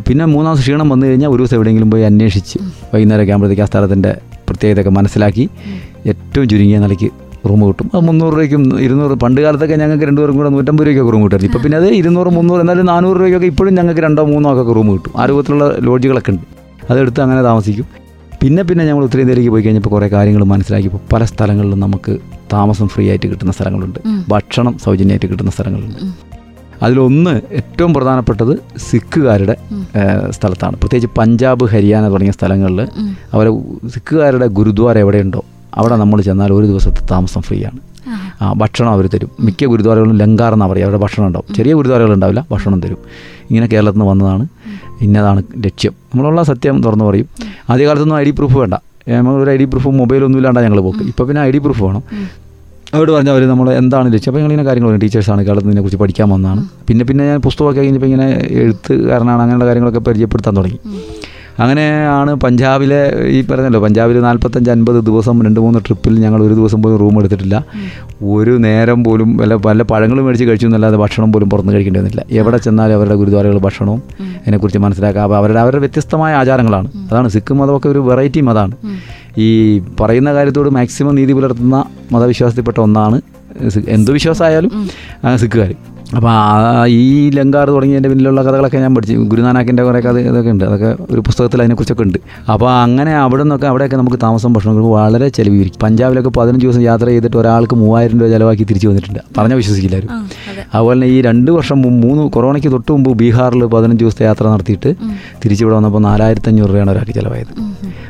പിന്നെ 0.06 0.24
മൂന്നാം 0.36 0.52
ദിവസം 0.52 0.64
ക്ഷീണം 0.66 0.88
വന്നു 0.92 1.04
കഴിഞ്ഞാൽ 1.10 1.30
ഒരു 1.34 1.40
ദിവസം 1.42 1.56
എവിടെയെങ്കിലും 1.58 1.90
പോയി 1.92 2.02
അന്വേഷിച്ച് 2.12 2.58
വൈകുന്നേരമൊക്കെ 2.94 3.32
ആകുമ്പോഴത്തേക്ക് 3.34 3.64
ആ 3.66 3.68
സ്ഥലത്തിന്റെ 3.72 4.12
പ്രത്യേകതയൊക്കെ 4.48 4.90
മനസ്സിലാക്കി 4.96 5.44
ഏറ്റവും 6.12 6.46
ചുരുങ്ങിയ 6.52 6.78
നിലയ്ക്ക് 6.84 7.08
റൂം 7.48 7.60
കിട്ടും. 7.68 7.88
അത് 7.94 8.02
മുന്നൂറ് 8.06 8.32
രൂപയ്ക്കും 8.36 8.62
ഇരുന്നൂറ് 8.84 9.14
പണ്ട് 9.24 9.40
കാലത്തൊക്കെ 9.44 9.76
ഞങ്ങൾക്ക് 9.82 10.06
രണ്ടുപേരും 10.10 10.36
കൂടെ 10.38 10.50
നൂറ്റമ്പത് 10.54 10.86
രൂപയ്ക്കൊക്കെ 10.86 11.12
റൂം 11.14 11.22
കിട്ടുമായിരുന്നു 11.24 11.52
ഇപ്പോൾ 11.52 11.62
പിന്നെ 11.64 11.78
അത് 11.80 11.88
ഇരുന്നൂറ് 12.00 12.30
മുന്നൂറ് 12.38 12.60
എന്നാലും 12.64 12.86
നാനൂറ് 12.92 13.16
രൂപയ്ക്കൊക്കെ 13.20 13.48
ഇപ്പോഴും 13.52 13.72
ഞങ്ങൾക്ക് 13.78 14.02
രണ്ടോ 14.06 14.24
മൂന്നോ 14.32 14.50
ഒക്കെ 14.62 14.74
റൂം 14.78 14.88
കിട്ടും. 14.94 15.12
ആ 15.20 15.24
രൂപത്തിലുള്ള 15.30 15.66
ലോഡ്ജുകളൊക്കെ 15.88 16.32
ഉണ്ട്. 16.34 16.44
അതെടുത്ത് 16.90 17.20
അങ്ങനെ 17.26 17.42
താമസിക്കും. 17.50 17.86
പിന്നെ 18.42 18.62
പിന്നെ 18.68 18.82
ഞങ്ങൾ 18.86 19.02
ഉത്തരേന്ത്യയിലേക്ക് 19.04 19.50
പോയി 19.50 19.62
കഴിഞ്ഞപ്പോൾ 19.62 19.92
കുറേ 19.94 20.08
കാര്യങ്ങൾ 20.14 20.42
മനസ്സിലാക്കിയപ്പോൾ 20.52 21.02
പല 21.12 21.24
സ്ഥലങ്ങളിലും 21.30 21.78
നമുക്ക് 21.84 22.12
താമസം 22.52 22.86
ഫ്രീ 22.94 23.04
ആയിട്ട് 23.10 23.26
കിട്ടുന്ന 23.30 23.52
സ്ഥലങ്ങളുണ്ട്. 23.58 24.00
ഭക്ഷണം 24.28 24.74
സൗജന്യമായിട്ട് 24.84 25.28
കിട്ടുന്ന 25.30 25.52
സ്ഥലങ്ങളുണ്ട്. 25.56 26.00
അതിലൊന്ന് 26.84 27.32
ഏറ്റവും 27.58 27.90
പ്രധാനപ്പെട്ടത് 27.94 28.52
സിഖുകാരുടെ 28.88 29.54
സ്ഥലത്താണ്. 30.36 30.76
പ്രത്യേകിച്ച് 30.80 31.10
പഞ്ചാബ് 31.18 31.64
ഹരിയാന 31.74 32.04
തുടങ്ങിയ 32.12 32.34
സ്ഥലങ്ങളിൽ 32.38 32.80
അവരെ 33.34 33.52
സിഖുകാരുടെ 33.94 34.48
ഗുരുദ്വാര 34.58 34.98
എവിടെയുണ്ടോ 35.04 35.42
അവിടെ 35.78 35.96
നമ്മൾ 36.02 36.20
ചെന്നാൽ 36.28 36.52
ഒരു 36.52 36.66
ദിവസത്തെ 36.66 37.02
താമസം 37.10 37.42
ഫ്രീ 37.48 37.58
ആണ് 37.70 37.80
ആ 38.42 38.52
ഭക്ഷണം 38.52 38.90
അവർ 38.90 39.04
തരും. 39.14 39.30
മിക്ക 39.46 39.64
ഗുരുദ്വാരകളും 39.64 40.16
ലങ്കാർ 40.18 40.52
എന്നാണ് 40.52 40.70
പറയുക 40.72 40.86
അവരുടെ 40.86 41.00
ഭക്ഷണം 41.04 41.26
ഉണ്ടാവും. 41.26 41.54
ചെറിയ 41.56 41.72
ഗുരുദ്വാരകൾ 41.74 42.12
ഉണ്ടാവില്ല 42.14 42.46
ഭക്ഷണം 42.52 42.80
തരും. 42.80 42.98
ഇങ്ങനെ 43.50 43.66
കേരളത്തിൽ 43.72 43.98
നിന്ന് 43.98 44.10
വന്നതാണ്. 44.12 44.44
ഇന്നതാണ് 45.04 45.42
ലക്ഷ്യം. 45.64 45.92
നമ്മളുള്ള 46.12 46.42
സത്യം 46.42 46.82
തുറന്നു 46.86 47.04
പറയും. 47.04 47.28
ആദ്യകാലത്തൊന്നും 47.70 48.18
ഐ 48.18 48.24
ഡി 48.24 48.30
പ്രൂഫ് 48.30 48.56
വേണ്ട. 48.62 48.74
ഒരു 49.42 49.50
ഐ 49.50 49.56
ഡി 49.56 49.64
പ്രൂഫും 49.64 49.96
മൊബൈലൊന്നും 50.02 50.38
ഇല്ലാണ്ട് 50.38 50.60
ഞങ്ങൾ 50.60 50.80
പോക്ക്. 50.86 51.02
ഇപ്പോൾ 51.12 51.26
പിന്നെ 51.28 51.42
ഐ 51.42 51.50
ഡി 51.50 51.58
പ്രൂഫ് 51.58 51.82
വേണം. 51.82 52.02
അവരോട് 52.94 53.12
പറഞ്ഞാൽ 53.12 53.32
അവർ 53.32 53.44
നമ്മൾ 53.50 53.68
എന്താണ് 53.80 54.06
ലക്ഷ്യം? 54.14 54.30
അപ്പോൾ 54.30 54.40
ഞങ്ങളിങ്ങനെ 54.40 54.66
കാര്യങ്ങൾ 54.68 54.88
പറയും 54.90 55.02
ടീച്ചേഴ്സാണ് 55.04 55.40
കേരളത്തിൽ 55.46 55.70
ഇതിനെക്കുറിച്ച് 55.70 56.00
പഠിക്കാൻ 56.02 56.28
വന്നതാണ്. 56.34 56.62
പിന്നെ 56.88 57.04
പിന്നെ 57.08 57.22
ഞാൻ 57.30 57.40
പുസ്തകമൊക്കെ 57.46 57.80
കഴിഞ്ഞപ്പോൾ 57.80 58.10
ഇങ്ങനെ 58.10 58.28
എഴുത്തുകാരനാണ്. 58.62 59.40
അങ്ങനെയുള്ള 59.42 59.66
കാര്യങ്ങളൊക്കെ 59.70 60.02
പരിചയപ്പെടുത്താൻ 60.08 60.54
തുടങ്ങി. 60.56 60.78
അങ്ങനെയാണ് 61.60 62.32
പഞ്ചാബിലെ 62.44 62.98
ഈ 63.36 63.38
പറഞ്ഞല്ലോ 63.50 63.80
പഞ്ചാബിൽ 63.84 64.16
നാൽപ്പത്തഞ്ച് 64.26 64.70
അൻപത് 64.74 64.98
ദിവസം 65.08 65.36
രണ്ട് 65.46 65.60
മൂന്ന് 65.60 65.80
ട്രിപ്പിൽ 65.86 66.14
ഞങ്ങൾ 66.24 66.40
ഒരു 66.46 66.54
ദിവസം 66.54 66.82
പോലും 66.82 66.98
റൂം 67.02 67.14
എടുത്തിട്ടില്ല. 67.20 67.56
ഒരു 68.36 68.54
നേരം 68.66 69.04
പോലും 69.04 69.30
വല്ല 69.36 69.54
വല്ല 69.66 69.82
പഴങ്ങൾ 69.92 70.18
മേടിച്ച് 70.26 70.46
കഴിച്ചു 70.48 70.66
എന്നല്ലാതെ 70.66 70.98
ഭക്ഷണം 71.04 71.32
പോലും 71.32 71.50
പുറത്ത് 71.50 71.74
കഴിക്കേണ്ടി 71.74 72.00
വന്നില്ല 72.00 72.24
എവിടെ 72.40 72.58
ചെന്നാലും 72.66 72.94
അവരുടെ 72.98 73.16
ഗുരുദ്വാരകൾ 73.22 73.58
ഭക്ഷണവും 73.58 74.02
അതിനെക്കുറിച്ച് 74.42 74.82
മനസ്സിലാക്കുക 74.86 75.22
അപ്പോൾ 75.26 75.36
അവരുടെ 75.36 75.60
അവരുടെ 75.64 75.80
വ്യത്യസ്തമായ 75.84 76.34
ആചാരങ്ങളാണ്. 76.34 76.88
അതാണ് 77.10 77.28
സിഖ് 77.28 77.54
മതമൊക്കെ 77.60 77.88
ഒരു 77.88 77.98
വെറൈറ്റി 78.08 78.40
മതമാണ് 78.40 78.74
ഈ 79.46 79.48
പറയുന്ന 80.00 80.30
കാര്യത്തോട് 80.34 80.70
മാക്സിമം 80.78 81.14
നീതി 81.14 81.32
പുലർത്തുന്ന 81.32 81.78
മതവിശ്വാസത്തിൽപ്പെട്ട 82.12 82.78
ഒന്നാണ് 82.80 83.16
എന്ത് 83.96 84.10
വിശ്വാസമായാലും 84.12 84.72
സിഖുകാർ 85.42 85.70
അപ്പോൾ 86.14 86.32
ഈ 86.86 87.30
ലങ്കാർ 87.36 87.66
തുടങ്ങിയതിന്റെ 87.68 88.08
പിന്നിലുള്ള 88.10 88.40
കഥകളൊക്കെ 88.46 88.78
ഞാൻ 88.78 88.94
പഠിച്ചു. 88.94 89.14
ഗുരുനാനാക്കിന്റെ 89.30 89.82
കുറേ 89.84 90.00
കഥ 90.00 90.18
ഇതൊക്കെ 90.18 90.50
ഉണ്ട്. 90.50 90.64
അതൊക്കെ 90.64 90.90
ഒരു 91.12 91.20
പുസ്തകത്തിൽ 91.20 91.62
അതിനെക്കുറിച്ചൊക്കെ 91.62 92.02
ഉണ്ട്. 92.02 92.18
അപ്പോൾ 92.52 92.70
അങ്ങനെ 92.82 93.14
അവിടെ 93.22 93.42
നിന്നൊക്കെ 93.42 93.66
അവിടെയൊക്കെ 93.66 93.96
നമുക്ക് 93.96 94.18
താമസം 94.24 94.52
ഭക്ഷണം 94.52 94.90
വളരെ 94.98 95.28
ചിലവിരിക്കും 95.28 95.80
പഞ്ചാബിലൊക്കെ 95.84 96.32
പതിനഞ്ച് 96.38 96.64
ദിവസം 96.66 96.82
യാത്ര 96.82 97.06
ചെയ്തിട്ട് 97.06 97.36
ഒരാൾക്ക് 97.36 97.76
മൂവായിരം 97.82 98.20
രൂപ 98.20 98.28
ചിലവാക്കി 98.34 98.64
തിരിച്ചു 98.70 98.88
വന്നിട്ടുണ്ട്. 98.88 99.20
പറഞ്ഞാൽ 99.38 99.56
വിശ്വസിക്കില്ലായിരുന്നു 99.56 100.18
അതുപോലെ 100.74 100.96
തന്നെ 100.96 101.06
ഈ 101.06 101.22
രണ്ട് 101.28 101.50
വർഷം 101.50 101.82
മുമ്പ് 101.82 102.06
മൂന്ന് 102.06 102.22
കൊറോണയ്ക്ക് 102.36 102.72
തൊട്ട് 102.76 102.90
മുമ്പ് 102.92 103.10
ബീഹാറിൽ 103.22 103.64
പതിനഞ്ച് 103.64 104.02
ദിവസത്തെ 104.04 104.24
യാത്ര 104.24 104.46
നടത്തിയിട്ട് 104.54 104.96
തിരിച്ചിവിടെ 105.44 105.74
വന്നപ്പോൾ 105.76 105.98
നാലായിരത്തഞ്ഞൂറ് 105.98 106.70
രൂപയാണ് 106.70 106.90
ഒരാൾക്ക് 106.90 107.12
ചിലവായത്. 107.12 107.52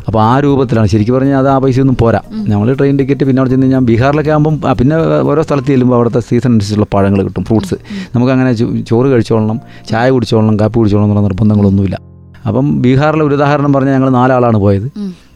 അപ്പോൾ 0.09 0.21
ആ 0.23 0.41
രൂപത്തിലാണ്. 0.45 0.89
ശരിക്കും 0.93 1.15
പറഞ്ഞാൽ 1.17 1.39
അത് 1.43 1.49
ആ 1.53 1.59
പൈസ 1.63 1.81
ഒന്നും 1.81 1.97
പോരാ 2.03 2.21
നമ്മൾ 2.51 2.75
ട്രെയിൻ 2.81 2.99
ടിക്കറ്റ് 2.99 3.25
പിന്നെ 3.29 3.41
അവിടെ 3.43 3.51
ചെന്ന് 3.53 3.67
ഞാൻ 3.67 3.85
ബീഹാറിലൊക്കെ 3.85 4.31
ആകുമ്പം 4.31 4.55
പിന്നെ 4.81 4.97
ഓരോ 5.31 5.43
സ്ഥലത്ത് 5.47 5.67
ചെല്ലുമ്പോൾ 5.67 5.97
അവിടുത്തെ 5.97 6.21
സീസൺ 6.29 6.51
അനുസരിച്ചുള്ള 6.53 6.87
പഴങ്ങൾ 6.95 7.23
കിട്ടും 7.29 7.45
ഫ്രൂട്ട്സ്. 7.45 7.77
നമുക്കങ്ങനെ 8.15 8.53
ചോറ് 8.83 9.07
കഴിച്ചോളണം 9.07 9.61
ചായ 9.91 10.11
കുടിച്ചോളണം 10.11 10.61
കാപ്പി 10.61 10.79
കുടിച്ചോളണം 10.79 11.05
എന്നുള്ള 11.05 11.23
നിർബന്ധങ്ങളൊന്നുമില്ല. 11.23 11.99
അപ്പം 12.47 12.83
ബീഹാറിലെ 12.83 13.25
ഒരു 13.25 13.35
ഉദാഹരണം 13.35 13.73
പറഞ്ഞാൽ 13.73 13.93
ഞങ്ങൾ 13.93 14.11
നാലാളാണ് 14.11 14.57
പോയത്. 14.57 14.91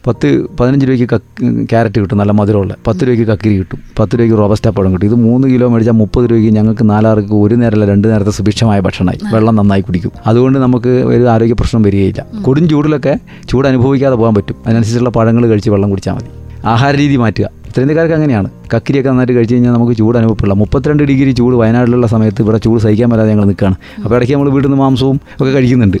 പത്ത് 0.07 0.45
പതിനഞ്ച് 0.59 0.85
രൂപയ്ക്ക് 0.85 1.09
കക്ക് 1.15 1.69
ക്യാരറ്റ് 1.69 1.99
കിട്ടും 1.99 2.17
നല്ല 2.17 2.31
മധുരമുള്ള. 2.31 2.75
പത്ത് 2.87 2.99
രൂപയ്ക്ക് 3.03 3.27
കക്കിരി 3.27 3.57
കിട്ടും 3.57 3.79
പത്ത് 3.99 4.15
രൂപയ്ക്ക് 4.15 4.37
റോബസ്റ്റ 4.37 4.67
പഴം 4.67 4.93
കിട്ടും. 4.93 5.05
ഇത് 5.05 5.15
മൂന്ന് 5.15 5.47
കിലോ 5.47 5.67
മേടിച്ചാൽ 5.67 5.93
മുപ്പത് 5.93 6.29
രൂപയ്ക്ക് 6.29 6.55
ഞങ്ങൾക്ക് 6.55 6.89
നാലാർക്ക് 6.89 7.33
ഒരു 7.33 7.55
നേരമല്ല 7.55 7.85
രണ്ട് 7.85 8.07
നേരത്തെ 8.07 8.31
സുഭിക്ഷമായ 8.31 8.79
ഭക്ഷണമായി. 8.79 9.19
വെള്ളം 9.33 9.55
നന്നായി 9.55 9.81
കുടിക്കും. 9.81 10.11
അതുകൊണ്ട് 10.27 10.59
നമുക്ക് 10.59 10.89
ഒരു 10.89 11.27
ആരോഗ്യ 11.27 11.53
പ്രശ്നം 11.53 11.81
വരികയില്ല. 11.81 12.25
കൊടും 12.41 12.69
ചൂടിലൊക്കെ 12.69 13.19
ചൂട് 13.49 13.67
അനുഭവിക്കാതെ 13.67 14.15
പോകാൻ 14.15 14.35
പറ്റും. 14.35 14.55
അതിനനുസരിച്ചുള്ള 14.65 15.09
പഴങ്ങൾ 15.09 15.47
കഴിച്ച് 15.47 15.69
വെള്ളം 15.69 15.89
കുടിച്ചാൽ 15.89 16.13
മതി. 16.13 16.25
ആഹാര 16.65 16.95
രീതി 16.95 17.15
മാറ്റുക. 17.15 17.60
ഉത്തരേന്ത്യക്കാർക്ക് 17.71 18.15
അങ്ങനെയാണ്. 18.19 18.47
കക്കിരിയൊക്കെ 18.73 19.09
നന്നായിട്ട് 19.09 19.35
കഴിച്ച് 19.37 19.53
കഴിഞ്ഞാൽ 19.55 19.73
നമുക്ക് 19.77 19.93
ചൂട് 19.99 20.17
അനുഭവപ്പെടില്ല 20.19 20.55
മുപ്പത്തിരണ്ട് 20.61 21.03
ഡിഗ്രി 21.11 21.31
ചൂട് 21.39 21.55
വയനാട്ടിലുള്ള 21.61 22.07
സമയത്ത് 22.13 22.41
ഇവിടെ 22.45 22.59
ചൂട് 22.65 22.79
സഹിക്കാൻ 22.85 23.09
പറ്റാതെ 23.11 23.29
ഞങ്ങൾ 23.33 23.45
നിൽക്കുകയാണ്. 23.51 23.77
അപ്പോൾ 24.03 24.15
ഇടയ്ക്ക് 24.17 24.35
നമ്മൾ 24.35 24.49
വീട്ടിൽ 24.55 24.69
നിന്ന് 24.69 24.81
മാംസവും 24.83 25.17
ഒക്കെ 25.39 25.51
കഴിക്കുന്നുണ്ട്. 25.57 25.97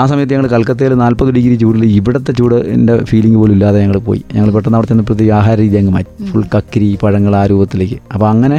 ആ 0.00 0.04
സമയത്ത് 0.12 0.32
ഞങ്ങൾ 0.36 0.48
കൽക്കത്തയിൽ 0.54 0.94
നാൽപ്പത് 1.04 1.30
ഡിഗ്രി 1.38 1.56
ചൂടിൽ 1.62 1.84
ഇവിടുത്തെ 1.98 2.34
ചൂടിന്റെ 2.40 2.96
ഫീലിംഗ് 3.10 3.38
പോലും 3.42 3.54
ഇല്ലാതെ 3.58 3.80
ഞങ്ങൾ 3.84 3.98
പോയി. 4.10 4.22
ഞങ്ങൾ 4.36 4.50
പെട്ടെന്ന് 4.56 4.78
അവിടെ 4.78 4.90
ചെന്നപ്പോഴത്തേക്ക് 4.92 5.34
ആഹാര 5.40 5.56
രീതി 5.64 5.78
അങ്ങ് 5.82 5.94
മാറ്റി. 5.96 6.12
ഫുൾ 6.30 6.44
കക്കിരി 6.54 6.90
പഴങ്ങൾ 7.02 7.34
ആ 7.40 7.44
രൂപത്തിലേക്ക്. 7.52 7.98
അപ്പോൾ 8.14 8.28
അങ്ങനെ 8.34 8.58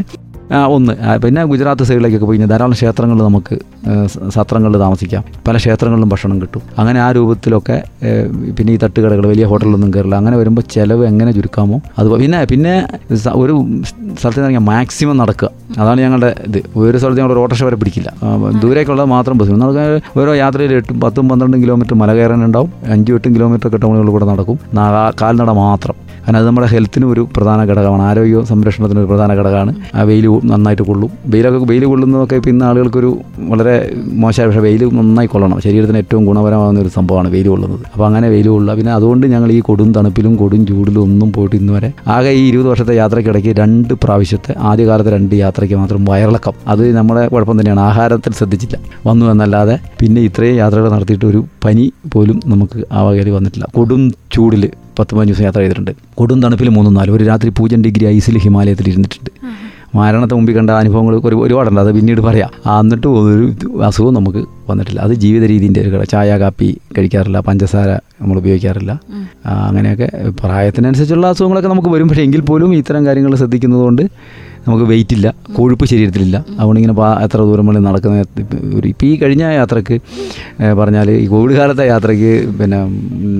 ഒന്ന്. 0.75 0.93
പിന്നെ 1.23 1.43
ഗുജറാത്ത് 1.43 1.83
സൈഡിലേക്കൊക്കെ 1.83 2.25
പോയി 2.25 2.37
ധാരാളം 2.37 2.73
ക്ഷേത്രങ്ങൾ 2.73 3.23
നമുക്ക് 3.23 3.55
സത്രങ്ങളിൽ 4.29 4.77
താമസിക്കാം. 4.77 5.23
പല 5.47 5.55
ക്ഷേത്രങ്ങളിലും 5.57 6.09
ഭക്ഷണം 6.09 6.41
കിട്ടും. 6.41 6.61
അങ്ങനെ 6.77 6.99
ആ 6.99 7.11
രൂപത്തിലൊക്കെ 7.11 7.77
പിന്നെ 8.57 8.73
ഈ 8.73 8.77
തട്ടുകടകൾ 8.77 9.27
വലിയ 9.27 9.45
ഹോട്ടലിലൊന്നും 9.45 9.93
കയറില്ല 9.93 10.15
അങ്ങനെ 10.15 10.37
വരുമ്പോൾ 10.37 10.61
ചിലവ് 10.71 11.05
എങ്ങനെ 11.05 11.31
ചുരുക്കാമോ? 11.31 11.81
അത് 11.99 12.09
പിന്നെ 12.23 12.45
പിന്നെ 12.51 12.73
ഒരു 13.33 13.65
സ്ഥലത്ത് 14.19 14.39
ഇറങ്ങിയാൽ 14.39 14.61
മാക്സിമം 14.61 15.17
നടക്കുക. 15.17 15.49
അതാണ് 15.79 16.01
ഞങ്ങളുടെ 16.01 16.35
ഇത്. 16.47 16.59
ഒരു 16.75 16.97
സ്ഥലത്ത് 16.97 17.19
ഞങ്ങൾ 17.19 17.33
ഒരു 17.33 17.39
ഓട്ടോറിക്ഷ 17.39 17.63
വരെ 17.63 17.75
പിടിക്കില്ല. 17.75 18.13
ദൂരേക്കുള്ളത് 18.63 19.07
മാത്രം 19.15 19.37
ബസ്. 19.37 19.51
നമുക്ക് 19.51 20.19
ഓരോ 20.19 20.33
യാത്രയിൽ 20.33 20.73
എട്ടും 20.73 20.99
പത്തും 20.99 21.29
പന്ത്രണ്ടും 21.29 21.61
കിലോമീറ്റർ 21.61 21.93
മല 21.93 22.13
കയറാനുണ്ടാവും. 22.13 22.71
അഞ്ചും 22.91 23.13
എട്ടും 23.13 23.35
കിലോമീറ്റർ 23.35 23.67
ഒക്കെ 23.67 23.77
ടൗണുകളിൽ 23.77 24.11
കൂടെ 24.11 24.25
നടക്കും. 24.25 24.59
കാൽനട 25.21 25.51
മാത്രം. 25.65 25.95
കാരണം 26.23 26.37
അത് 26.39 26.47
നമ്മുടെ 26.47 26.67
ഹെൽത്തിനും 26.67 27.11
ഒരു 27.13 27.21
പ്രധാന 27.35 27.59
ഘടകമാണ്. 27.69 28.01
ആരോഗ്യ 28.01 28.41
സംരക്ഷണത്തിന് 28.49 28.99
ഒരു 28.99 29.07
പ്രധാന 29.11 29.31
ഘടകമാണ്. 29.39 29.71
ആ 29.95 30.01
വെയിൽ 30.09 30.25
നന്നായിട്ട് 30.49 30.83
കൊള്ളും. 30.89 31.09
വെയിലൊക്കെ 31.33 31.59
വെയിൽ 31.71 31.85
കൊള്ളുന്നതൊക്കെ 31.85 32.35
ഇപ്പോൾ 32.35 32.49
ഇന്ന് 32.49 32.65
ആളുകൾക്കൊരു 32.65 33.09
വളരെ 33.51 33.75
മോശമായ 34.21 34.45
പക്ഷേ 34.47 34.59
വെയിൽ 34.59 34.81
നന്നായി 34.99 35.29
കൊള്ളണം. 35.33 35.61
ശരീരത്തിന് 35.61 35.97
ഏറ്റവും 35.97 36.25
ഗുണപരമാകുന്ന 36.25 36.79
ഒരു 36.79 36.91
സംഭവമാണ് 36.97 37.29
വെയിൽ 37.29 37.47
കൊള്ളുന്നത്. 37.47 37.83
അപ്പോൾ 37.93 38.05
അങ്ങനെ 38.05 38.29
വെയിൽ 38.29 38.47
കൊള്ളുക. 38.47 38.75
പിന്നെ 38.75 38.91
അതുകൊണ്ട് 38.91 39.27
ഞങ്ങൾ 39.27 39.51
ഈ 39.51 39.59
കൊടും 39.59 39.91
തണുപ്പിലും 39.97 40.35
കൊടും 40.35 40.65
ചൂടിലും 40.65 41.01
ഒന്നും 41.03 41.31
പോയിട്ട് 41.31 41.55
ഇന്ന് 41.55 41.73
വരെ 41.73 41.91
ആകെ 42.07 42.29
ഈ 42.29 42.47
ഇരുപത് 42.47 42.69
വർഷത്തെ 42.69 42.95
യാത്രയ്ക്കിടയ്ക്ക് 42.95 43.53
രണ്ട് 43.61 43.93
പ്രാവശ്യത്തെ 44.03 44.55
ആദ്യകാലത്തെ 44.71 45.11
രണ്ട് 45.17 45.35
യാത്രയ്ക്ക് 45.35 45.75
മാത്രം 45.75 46.05
വയറിളക്കം. 46.05 46.53
അത് 46.67 46.83
നമ്മുടെ 46.99 47.27
കുഴപ്പം 47.27 47.59
തന്നെയാണ്. 47.59 47.81
ആഹാരത്തിൽ 47.81 48.33
ശ്രദ്ധിച്ചില്ല. 48.33 48.77
വന്നു 49.07 49.25
എന്നല്ലാതെ 49.25 49.77
പിന്നെ 50.01 50.21
ഇത്രയും 50.21 50.55
യാത്രകൾ 50.55 50.89
നടത്തിയിട്ട് 50.91 51.25
ഒരു 51.25 51.45
പനി 51.65 51.91
പോലും 52.13 52.39
നമുക്ക് 52.45 52.79
ആ 52.91 53.01
വകയിൽ 53.03 53.29
വന്നിട്ടില്ല. 53.29 53.67
കൊടും 53.79 54.11
ചൂടിൽ 54.35 54.63
പത്ത് 54.99 55.15
പതിനഞ്ച് 55.15 55.33
ദിവസം 55.33 55.45
യാത്ര 55.45 55.59
ചെയ്തിട്ടുണ്ട്. 55.59 55.91
കൊടും 56.19 56.41
തണുപ്പിൽ 56.41 56.69
മൂന്നും 56.69 56.93
നാലും. 56.93 57.13
ഒരു 57.15 57.23
രാത്രി 57.23 57.49
പൂജ്യം 57.57 57.81
ഡിഗ്രി 57.83 58.05
ഐസിൽ 58.05 58.37
ഹിമാലയത്തിൽ 58.37 58.87
ഇരുന്നിട്ടുണ്ട് 58.91 59.31
മരണത്തെ 59.95 60.35
മുമ്പിൽ 60.35 60.55
കണ്ട 60.55 60.69
അനുഭവങ്ങൾ 60.69 61.21
ഒരു 61.25 61.35
ഒരുപാടുണ്ട്. 61.35 61.81
അത് 61.81 61.91
പിന്നീട് 61.95 62.21
പറയാം. 62.21 62.79
എന്നിട്ട് 62.79 63.07
ഒരു 63.07 63.81
അസുഖവും 63.83 64.13
നമുക്ക് 64.13 64.45
വന്നിട്ടില്ല. 64.69 64.99
അത് 64.99 65.13
ജീവിത 65.13 65.43
രീതിന്റെ 65.43 65.81
ഒരു 65.81 65.89
കട 65.89 66.03
ചായ 66.03 66.37
കാപ്പി 66.39 66.77
കഴിക്കാറില്ല. 66.97 67.39
പഞ്ചസാര 67.39 67.89
നമ്മൾ 68.21 68.37
ഉപയോഗിക്കാറില്ല. 68.37 68.99
അങ്ങനെയൊക്കെ 69.45 70.09
പ്രായത്തിനനുസരിച്ചുള്ള 70.39 71.27
അസുഖങ്ങളൊക്കെ 71.27 71.69
നമുക്ക് 71.69 71.89
വരും 71.89 72.09
പക്ഷേ 72.09 72.21
എങ്കിൽ 72.21 72.41
പോലും 72.41 72.75
ഇത്തരം 72.75 73.05
കാര്യങ്ങൾ 73.05 73.35
ശ്രദ്ധിക്കുന്നതുകൊണ്ട് 73.35 74.01
നമുക്ക് 74.65 74.87
വെയിറ്റ് 74.91 75.15
ഇല്ല 75.17 75.27
കൊഴുപ്പ് 75.57 75.85
ശരീരത്തിലില്ല. 75.91 76.37
അതുകൊണ്ട് 76.59 76.79
ഇങ്ങനെ 76.81 76.95
എത്ര 77.25 77.39
ദൂരം 77.51 77.65
വേണ്ടി 77.69 77.83
നടക്കുന്ന 77.89 78.23
ഒരു 78.79 78.85
ഇപ്പോൾ 78.91 79.07
ഈ 79.11 79.13
കഴിഞ്ഞ 79.23 79.43
യാത്രയ്ക്ക് 79.59 79.97
പറഞ്ഞാൽ 80.81 81.07
ഈ 81.23 81.25
കോവിഡ് 81.33 81.55
കാലത്തെ 81.59 81.85
യാത്രയ്ക്ക് 81.93 82.33
പിന്നെ 82.59 82.81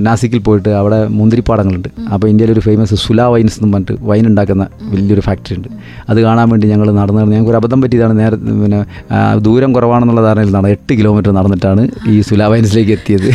നാസിക്കിൽ 0.07 0.41
പോയിട്ട് 0.47 0.71
അവിടെ 0.81 1.01
മുന്തിരിപ്പാടങ്ങളുണ്ട്. 1.19 1.89
അപ്പോൾ 2.13 2.27
ഇന്ത്യയിലൊരു 2.31 2.61
ഒരു 2.61 2.65
ഫേമസ് 2.69 2.95
സുലാ 3.03 3.25
വൈൻസ് 3.33 3.57
എന്ന് 3.59 3.69
പറഞ്ഞിട്ട് 3.73 3.93
വൈൻ 4.09 4.25
ഉണ്ടാക്കുന്ന 4.29 4.63
വലിയൊരു 4.91 5.21
ഫാക്ടറി 5.27 5.55
ഉണ്ട്. 5.57 5.69
അത് 6.11 6.19
കാണാൻ 6.25 6.47
വേണ്ടി 6.51 6.65
ഞങ്ങൾ 6.73 6.87
നടന്നു 6.99 7.19
നടന്ന് 7.19 7.35
ഞങ്ങൾക്ക് 7.35 7.51
ഒരു 7.53 7.59
അബദ്ധം 7.61 7.79
പറ്റിയതാണ്. 7.83 8.13
നേരെ 8.21 8.37
പിന്നെ 8.61 8.79
ദൂരം 9.45 9.69
കുറവാണെന്നുള്ള 9.75 10.21
ധാരണയിൽ 10.27 10.51
നടന്ന് 10.55 10.73
എട്ട് 10.75 10.93
കിലോമീറ്റർ 10.99 11.31
നടന്നിട്ടാണ് 11.39 11.83
ഈ 12.13 12.15
സുലാ 12.29 12.47
വൈൻസിലേക്ക് 12.53 12.93
എത്തിയത്. 12.97 13.27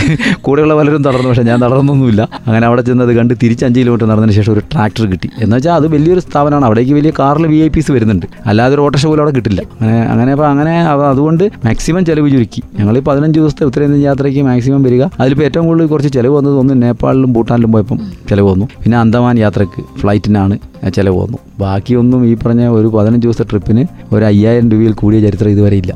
കൂടെയുള്ള 0.47 0.75
പലരും 0.81 1.02
തളർന്നു 1.09 1.31
പക്ഷേ 1.31 1.45
ഞാൻ 1.50 1.59
തളർന്നൊന്നുമില്ല. 1.64 2.23
അങ്ങനെ 2.47 2.64
അവിടെ 2.71 2.85
ചെന്നത് 2.88 3.12
കണ്ട് 3.19 3.35
തിരിച്ച് 3.43 3.64
അഞ്ച് 3.69 3.78
കിലോമീറ്റർ 3.83 4.07
നടന്നതിന് 4.12 4.37
ശേഷം 4.38 4.52
ഒരു 4.57 4.62
ട്രാക്ടർ 4.73 5.07
കിട്ടി. 5.12 5.31
എന്ന് 5.45 5.55
വെച്ചാൽ 5.57 5.75
അത് 5.81 5.87
വലിയൊരു 5.97 6.25
സ്ഥാപനമാണ്. 6.26 6.66
അവിടേക്ക് 6.71 6.95
വലിയ 7.00 7.12
കാറിൽ 7.21 7.47
വി 7.55 7.61
ഐ 7.66 7.69
പീസ് 7.76 7.92
വരുന്നുണ്ട്. 7.92 8.26
അല്ലാതെ 8.50 8.75
ഒരു 8.75 8.83
ഓട്ടോറിക്ഷ 8.85 9.06
പോലും 9.06 9.23
അവിടെ 9.23 9.35
കിട്ടില്ല. 9.37 9.61
അങ്ങനെ 9.80 9.99
അങ്ങനെ 10.12 10.33
അപ്പോൾ 10.33 10.47
അങ്ങനെ 10.52 10.75
അതുകൊണ്ട് 11.12 11.45
മാക്സിമം 11.64 12.04
ചിലവ് 12.04 12.30
ചുരുക്കി. 12.35 12.62
ഞങ്ങൾ 12.78 13.00
പതിനഞ്ച് 13.00 13.38
ദിവസത്തെ 13.38 13.64
ഉത്തരേന്ത്യൻ 13.64 14.02
യാത്രയ്ക്ക് 14.02 14.42
മാക്സിമം 14.42 14.83
വരിക. 14.83 15.02
അതിലിപ്പോൾ 15.21 15.45
ഏറ്റവും 15.45 15.66
കൂടുതൽ 15.66 15.87
കുറച്ച് 15.87 16.12
ചിലവ് 16.12 16.35
വന്നത് 16.37 16.59
ഒന്ന് 16.59 16.83
നേപ്പാളിലും 16.83 17.33
ഭൂട്ടാനിലും 17.33 17.73
പോയപ്പം 17.73 18.00
ചിലവ് 18.30 18.50
വന്നു. 18.52 18.68
പിന്നെ 18.85 18.99
അന്തമാൻ 18.99 19.38
യാത്രയ്ക്ക് 19.38 19.83
ഫ്ലൈറ്റിനാണ് 20.00 20.59
ചിലവ് 20.95 21.18
വന്നു. 21.23 21.38
ബാക്കിയൊന്നും 21.61 22.26
ഈ 22.26 22.35
പറഞ്ഞ 22.35 22.66
ഒരു 22.78 22.87
പതിനഞ്ച് 22.97 23.25
ദിവസത്തെ 23.26 23.47
ട്രിപ്പിന് 23.50 23.85
ഒരു 24.14 24.25
അയ്യായിരം 24.25 24.71
രൂപയിൽ 24.71 24.92
കൂടിയ 24.92 25.21
ചരിത്രം 25.21 25.50
ഇതുവരെ 25.50 25.76
ഇല്ല. 25.76 25.92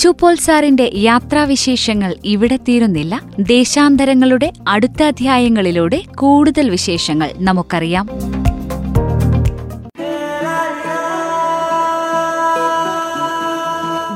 ബിജു 0.00 0.16
പോൾ 0.20 0.34
സാറിന്റെ 0.34 0.90
യാത്രാവിശേഷങ്ങൾ 0.94 2.16
ഇവിടെ 2.24 2.56
തീരുന്നില്ല. 2.56 3.20
ദേശാന്തരങ്ങളുടെ 3.40 4.52
അടുത്ത 4.68 5.02
അധ്യായങ്ങളിലൂടെ 5.02 6.02
കൂടുതൽ 6.14 6.70
വിശേഷങ്ങൾ 6.70 7.30
നമുക്കറിയാം. 7.38 8.06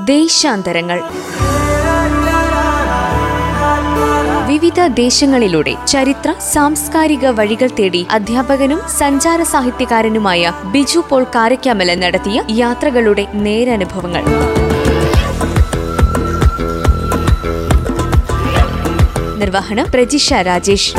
ദേശാന്തരങ്ങൾ. 0.04 1.00
വിവിധ 4.46 4.80
ദേശങ്ങളിലൂടെ 4.86 5.76
ചരിത്ര 5.86 6.34
സാംസ്കാരിക 6.52 7.26
വഴികൾ 7.28 7.70
തേടി 7.80 8.06
അധ്യാപകനും 8.10 8.80
സഞ്ചാര 8.98 9.42
സാഹിത്യകാരനുമായ 9.42 10.52
ബിജു 10.64 11.04
പോൾ 11.10 11.24
കാരക്കാമല 11.24 11.94
നടത്തിയ 11.94 12.42
യാത്രകളുടെ 12.50 13.26
നേരനുഭവങ്ങൾ. 13.34 14.24
നിർവഹണം 19.54 19.86
പ്രജിഷ 19.86 20.28
രാജേഷ് 20.42 20.92